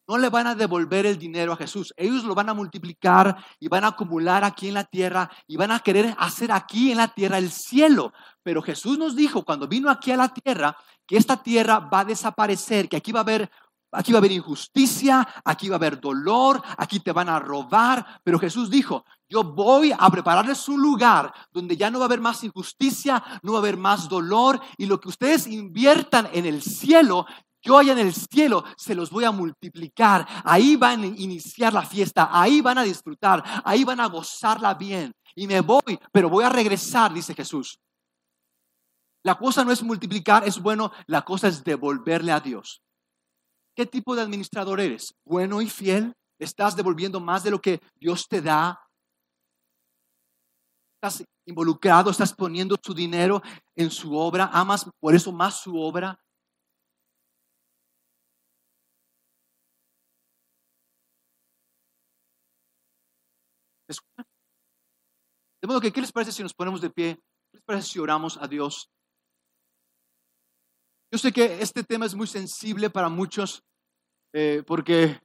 No 0.07 0.17
le 0.17 0.29
van 0.29 0.47
a 0.47 0.55
devolver 0.55 1.05
el 1.05 1.17
dinero 1.17 1.53
a 1.53 1.57
Jesús. 1.57 1.93
Ellos 1.97 2.23
lo 2.23 2.35
van 2.35 2.49
a 2.49 2.53
multiplicar 2.53 3.35
y 3.59 3.67
van 3.67 3.83
a 3.83 3.89
acumular 3.89 4.43
aquí 4.43 4.67
en 4.67 4.75
la 4.75 4.83
tierra 4.83 5.29
y 5.47 5.57
van 5.57 5.71
a 5.71 5.79
querer 5.79 6.15
hacer 6.17 6.51
aquí 6.51 6.91
en 6.91 6.97
la 6.97 7.07
tierra 7.07 7.37
el 7.37 7.51
cielo. 7.51 8.13
Pero 8.43 8.61
Jesús 8.61 8.97
nos 8.97 9.15
dijo 9.15 9.43
cuando 9.43 9.67
vino 9.67 9.89
aquí 9.89 10.11
a 10.11 10.17
la 10.17 10.29
tierra 10.29 10.77
que 11.07 11.17
esta 11.17 11.41
tierra 11.41 11.79
va 11.79 12.01
a 12.01 12.05
desaparecer, 12.05 12.87
que 12.87 12.97
aquí 12.97 13.11
va 13.11 13.19
a 13.19 13.23
haber 13.23 13.49
Aquí 13.95 14.11
va 14.11 14.17
a 14.17 14.19
haber 14.19 14.33
injusticia, 14.33 15.25
aquí 15.45 15.69
va 15.69 15.75
a 15.75 15.77
haber 15.77 15.99
dolor, 15.99 16.61
aquí 16.77 16.99
te 16.99 17.13
van 17.13 17.29
a 17.29 17.39
robar. 17.39 18.05
Pero 18.23 18.39
Jesús 18.39 18.69
dijo, 18.69 19.05
yo 19.29 19.43
voy 19.43 19.93
a 19.97 20.09
prepararles 20.09 20.67
un 20.67 20.81
lugar 20.81 21.33
donde 21.51 21.77
ya 21.77 21.89
no 21.89 21.99
va 21.99 22.05
a 22.05 22.07
haber 22.07 22.19
más 22.19 22.43
injusticia, 22.43 23.23
no 23.41 23.53
va 23.53 23.59
a 23.59 23.61
haber 23.61 23.77
más 23.77 24.09
dolor. 24.09 24.59
Y 24.77 24.85
lo 24.85 24.99
que 24.99 25.09
ustedes 25.09 25.47
inviertan 25.47 26.27
en 26.33 26.45
el 26.45 26.61
cielo, 26.61 27.25
yo 27.65 27.79
allá 27.79 27.93
en 27.93 27.99
el 27.99 28.13
cielo 28.13 28.63
se 28.77 28.93
los 28.93 29.09
voy 29.09 29.23
a 29.23 29.31
multiplicar. 29.31 30.27
Ahí 30.43 30.75
van 30.75 31.01
a 31.01 31.07
iniciar 31.07 31.73
la 31.73 31.81
fiesta, 31.81 32.29
ahí 32.31 32.61
van 32.61 32.77
a 32.77 32.83
disfrutar, 32.83 33.43
ahí 33.65 33.83
van 33.83 33.99
a 33.99 34.07
gozarla 34.07 34.75
bien. 34.75 35.11
Y 35.35 35.47
me 35.47 35.61
voy, 35.61 35.99
pero 36.11 36.29
voy 36.29 36.43
a 36.43 36.49
regresar, 36.49 37.11
dice 37.11 37.33
Jesús. 37.33 37.79
La 39.23 39.35
cosa 39.35 39.65
no 39.65 39.71
es 39.71 39.81
multiplicar, 39.81 40.47
es 40.47 40.61
bueno, 40.61 40.91
la 41.07 41.23
cosa 41.23 41.47
es 41.47 41.63
devolverle 41.63 42.31
a 42.31 42.39
Dios. 42.39 42.83
¿Qué 43.75 43.87
tipo 43.87 44.15
de 44.15 44.21
administrador 44.21 44.79
eres? 44.79 45.15
¿Bueno 45.25 45.59
y 45.59 45.67
fiel? 45.67 46.13
¿Estás 46.37 46.75
devolviendo 46.75 47.19
más 47.19 47.43
de 47.43 47.49
lo 47.49 47.59
que 47.59 47.81
Dios 47.95 48.27
te 48.27 48.43
da? 48.43 48.79
¿Estás 51.01 51.25
involucrado? 51.45 52.11
¿Estás 52.11 52.31
poniendo 52.31 52.77
tu 52.77 52.93
dinero 52.93 53.41
en 53.75 53.89
su 53.89 54.15
obra? 54.15 54.51
¿Amas 54.53 54.87
por 54.99 55.15
eso 55.15 55.31
más 55.31 55.59
su 55.61 55.75
obra? 55.79 56.19
De 63.87 65.67
modo 65.67 65.81
que, 65.81 65.91
¿qué 65.91 66.01
les 66.01 66.11
parece 66.11 66.31
si 66.31 66.43
nos 66.43 66.53
ponemos 66.53 66.81
de 66.81 66.89
pie? 66.89 67.15
¿Qué 67.51 67.57
les 67.57 67.63
parece 67.63 67.89
si 67.89 67.99
oramos 67.99 68.37
a 68.37 68.47
Dios? 68.47 68.89
Yo 71.11 71.17
sé 71.17 71.31
que 71.31 71.61
este 71.61 71.83
tema 71.83 72.05
es 72.05 72.15
muy 72.15 72.27
sensible 72.27 72.89
para 72.89 73.09
muchos 73.09 73.63
eh, 74.33 74.63
porque 74.67 75.21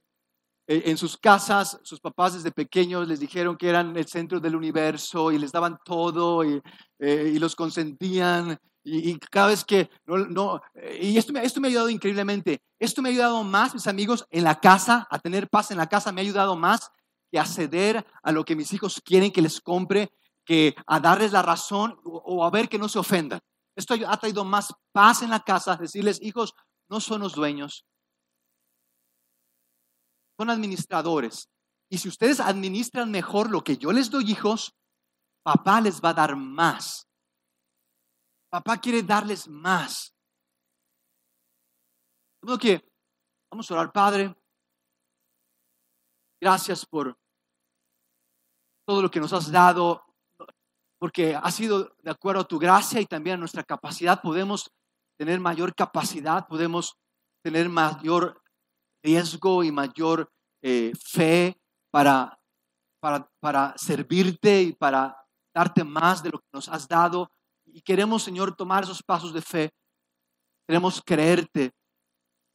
eh, 0.67 0.83
en 0.85 0.97
sus 0.97 1.17
casas 1.17 1.79
sus 1.83 1.99
papás 1.99 2.33
desde 2.33 2.51
pequeños 2.51 3.07
les 3.07 3.19
dijeron 3.19 3.57
que 3.57 3.67
eran 3.67 3.97
el 3.97 4.07
centro 4.07 4.39
del 4.39 4.55
universo 4.55 5.33
y 5.33 5.37
les 5.37 5.51
daban 5.51 5.77
todo 5.83 6.45
y, 6.45 6.61
eh, 6.99 7.35
los 7.37 7.55
consentían. 7.55 8.57
Y, 8.83 9.19
cada 9.19 9.47
vez 9.47 9.65
que 9.65 9.89
no, 10.07 10.61
y 10.99 11.17
esto 11.17 11.37
esto 11.37 11.59
me 11.59 11.67
ha 11.67 11.69
ayudado 11.69 11.89
increíblemente. 11.89 12.61
Esto 12.79 13.01
me 13.01 13.09
ha 13.09 13.11
ayudado 13.11 13.43
más, 13.43 13.73
mis 13.73 13.85
amigos, 13.85 14.25
en 14.31 14.43
la 14.43 14.59
casa, 14.59 15.07
a 15.11 15.19
tener 15.19 15.49
paz 15.49 15.71
en 15.71 15.77
la 15.77 15.87
casa, 15.87 16.11
me 16.11 16.21
ha 16.21 16.23
ayudado 16.23 16.55
más 16.55 16.89
que 17.31 17.39
a 17.39 17.45
ceder 17.45 18.05
a 18.21 18.31
lo 18.31 18.43
que 18.43 18.55
mis 18.55 18.73
hijos 18.73 19.01
quieren 19.03 19.31
que 19.31 19.41
les 19.41 19.61
compre, 19.61 20.11
que 20.45 20.75
a 20.85 20.99
darles 20.99 21.31
la 21.31 21.41
razón 21.41 21.99
o, 22.03 22.43
a 22.43 22.49
ver 22.49 22.67
que 22.67 22.77
no 22.77 22.89
se 22.89 22.99
ofendan. 22.99 23.39
Esto 23.75 23.95
ha 24.05 24.17
traído 24.17 24.43
más 24.43 24.73
paz 24.91 25.21
en 25.21 25.29
la 25.29 25.39
casa, 25.39 25.77
decirles, 25.77 26.21
hijos, 26.21 26.53
no 26.89 26.99
son 26.99 27.21
los 27.21 27.33
dueños, 27.33 27.85
son 30.37 30.49
administradores. 30.49 31.49
Y 31.89 31.97
si 31.97 32.09
ustedes 32.09 32.39
administran 32.39 33.11
mejor 33.11 33.49
lo 33.49 33.63
que 33.63 33.77
yo 33.77 33.91
les 33.91 34.09
doy, 34.09 34.29
hijos, 34.29 34.75
papá 35.43 35.79
les 35.79 36.01
va 36.01 36.09
a 36.09 36.13
dar 36.13 36.35
más. 36.35 37.07
Papá 38.49 38.79
quiere 38.79 39.03
darles 39.03 39.47
más. 39.47 40.13
que 42.59 42.83
vamos 43.49 43.71
a 43.71 43.73
orar, 43.73 43.91
Padre. 43.93 44.35
Gracias 46.41 46.85
por 46.85 47.20
todo 48.91 49.03
lo 49.03 49.09
que 49.09 49.21
nos 49.21 49.31
has 49.31 49.49
dado, 49.49 50.03
porque 50.99 51.33
ha 51.33 51.49
sido 51.49 51.95
de 52.03 52.11
acuerdo 52.11 52.41
a 52.41 52.47
tu 52.47 52.59
gracia 52.59 52.99
y 52.99 53.05
también 53.05 53.35
a 53.35 53.37
nuestra 53.37 53.63
capacidad. 53.63 54.21
Podemos 54.21 54.69
tener 55.17 55.39
mayor 55.39 55.73
capacidad, 55.73 56.45
podemos 56.45 56.97
tener 57.41 57.69
mayor 57.69 58.43
riesgo 59.01 59.63
y 59.63 59.71
mayor 59.71 60.29
eh, 60.61 60.91
fe 61.01 61.57
para, 61.89 62.37
para, 62.99 63.31
para 63.39 63.73
servirte 63.77 64.61
y 64.61 64.73
para 64.73 65.15
darte 65.55 65.85
más 65.85 66.21
de 66.21 66.31
lo 66.31 66.39
que 66.39 66.49
nos 66.51 66.67
has 66.67 66.85
dado. 66.85 67.31
Y 67.67 67.81
queremos, 67.81 68.23
Señor, 68.23 68.57
tomar 68.57 68.83
esos 68.83 69.01
pasos 69.01 69.31
de 69.31 69.41
fe. 69.41 69.71
Queremos 70.67 71.01
creerte 71.01 71.71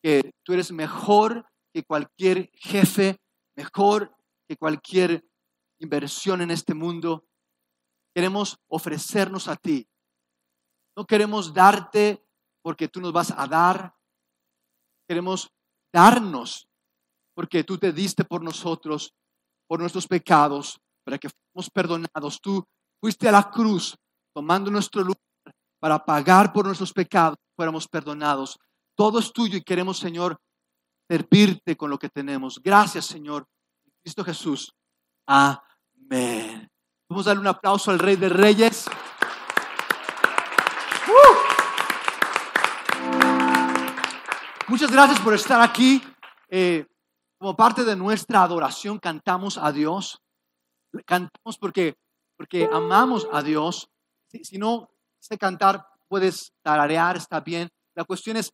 que 0.03 0.35
tú 0.43 0.53
eres 0.53 0.71
mejor 0.71 1.47
que 1.73 1.83
cualquier 1.83 2.51
jefe, 2.53 3.17
mejor 3.57 4.15
que 4.47 4.59
cualquier 4.59 5.25
inversión 5.81 6.41
en 6.41 6.51
este 6.51 6.75
mundo. 6.75 7.27
Queremos 8.15 8.59
ofrecernos 8.69 9.49
a 9.49 9.57
ti. 9.57 9.87
No 10.97 11.07
queremos 11.07 11.53
darte 11.53 12.25
porque 12.63 12.89
tú 12.89 13.01
nos 13.01 13.13
vas 13.13 13.31
a 13.37 13.47
dar. 13.47 13.95
Queremos 15.09 15.51
darnos 15.93 16.69
porque 17.35 17.63
tú 17.65 17.77
te 17.77 17.93
diste 17.93 18.25
por 18.25 18.43
nosotros, 18.43 19.15
por 19.69 19.79
nuestros 19.79 20.07
pecados, 20.07 20.81
para 21.05 21.19
que 21.19 21.29
fuéramos 21.29 21.71
perdonados. 21.71 22.41
Tú 22.41 22.65
fuiste 23.01 23.29
a 23.29 23.33
la 23.33 23.51
cruz 23.51 23.95
tomando 24.35 24.71
nuestro 24.71 25.03
lugar 25.03 25.21
para 25.79 26.03
pagar 26.05 26.53
por 26.53 26.65
nuestros 26.65 26.93
pecados, 26.93 27.37
fuéramos 27.55 27.87
perdonados. 27.87 28.59
Todo 28.97 29.19
es 29.19 29.33
tuyo 29.33 29.59
y 29.59 29.63
queremos, 29.63 29.99
Señor, 29.99 30.41
servirte 31.09 31.77
con 31.77 31.91
lo 31.91 31.99
que 31.99 32.09
tenemos. 32.09 32.61
Gracias, 32.63 33.05
Señor. 33.05 33.47
Cristo 34.03 34.25
Jesús. 34.25 34.75
Amén. 35.29 36.71
Vamos 37.09 37.27
a 37.27 37.31
darle 37.31 37.41
un 37.41 37.49
aplauso 37.49 37.91
al 37.91 37.99
Rey 37.99 38.15
de 38.15 38.29
Reyes. 38.29 38.87
Muchas 44.69 44.93
gracias 44.93 45.19
por 45.21 45.35
estar 45.35 45.61
aquí. 45.61 46.01
Eh, 46.49 46.87
como 47.39 47.57
parte 47.57 47.85
de 47.85 47.97
nuestra 47.97 48.43
adoración 48.43 49.01
cantamos 49.01 49.59
a 49.59 49.73
Dios. 49.73 50.23
Cantamos 51.05 51.59
porque, 51.59 51.97
porque 52.37 52.69
amamos 52.73 53.27
a 53.33 53.43
Dios. 53.43 53.89
Si, 54.29 54.59
no 54.59 54.89
sé 55.19 55.37
cantar, 55.39 55.89
puedes 56.07 56.53
tararear, 56.63 57.17
está 57.17 57.41
bien. 57.41 57.69
La 57.97 58.05
cuestión 58.05 58.37
es, 58.37 58.53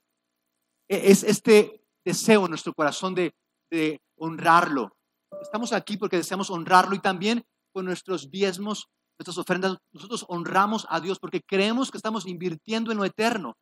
es 0.89 1.23
este 1.23 1.85
deseo 2.03 2.45
en 2.45 2.51
nuestro 2.51 2.73
corazón 2.73 3.14
de, 3.14 3.35
de 3.70 4.01
honrarlo. 4.16 4.97
Estamos 5.41 5.72
aquí 5.72 5.97
porque 5.97 6.16
deseamos 6.16 6.51
honrarlo 6.51 6.95
y 6.95 7.01
también 7.01 7.45
con 7.72 7.85
nuestros 7.85 8.30
diezmos, 8.30 8.89
nuestras 9.18 9.39
ofrendas, 9.39 9.76
nosotros 9.93 10.24
honramos 10.28 10.87
a 10.91 11.01
Dios 11.01 11.18
porque 11.18 11.41
creemos 11.43 11.91
que 11.91 11.97
estamos 11.99 12.26
invirtiendo 12.26 12.93
en 12.93 12.99
lo 12.99 13.05
eterno. 13.05 13.57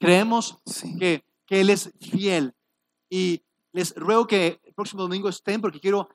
Creemos 0.00 0.58
Sí. 0.66 0.96
que, 0.98 1.24
que 1.46 1.60
Él 1.60 1.70
es 1.70 1.92
fiel. 2.00 2.52
Y 3.10 3.42
les 3.72 3.94
ruego 3.96 4.26
que 4.26 4.60
el 4.62 4.74
próximo 4.74 5.02
domingo 5.02 5.28
estén 5.28 5.60
porque 5.60 5.80
quiero 5.80 6.08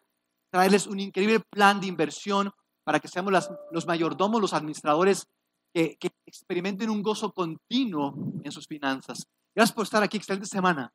traerles 0.51 0.87
un 0.87 0.99
increíble 0.99 1.41
plan 1.51 1.79
de 1.79 1.87
inversión 1.87 2.51
para 2.83 2.99
que 2.99 3.07
seamos 3.07 3.31
las- 3.31 3.51
los 3.71 3.85
mayordomos, 3.85 4.41
los 4.41 4.53
administradores 4.53 5.25
que, 5.73 5.97
que 5.99 6.09
experimenten 6.25 6.89
un 6.89 7.03
gozo 7.03 7.31
continuo 7.31 8.15
en 8.43 8.51
sus 8.51 8.65
finanzas. 8.65 9.27
Gracias 9.55 9.75
por 9.75 9.83
estar 9.83 10.01
aquí. 10.01 10.17
Excelente 10.17 10.47
semana. 10.47 10.91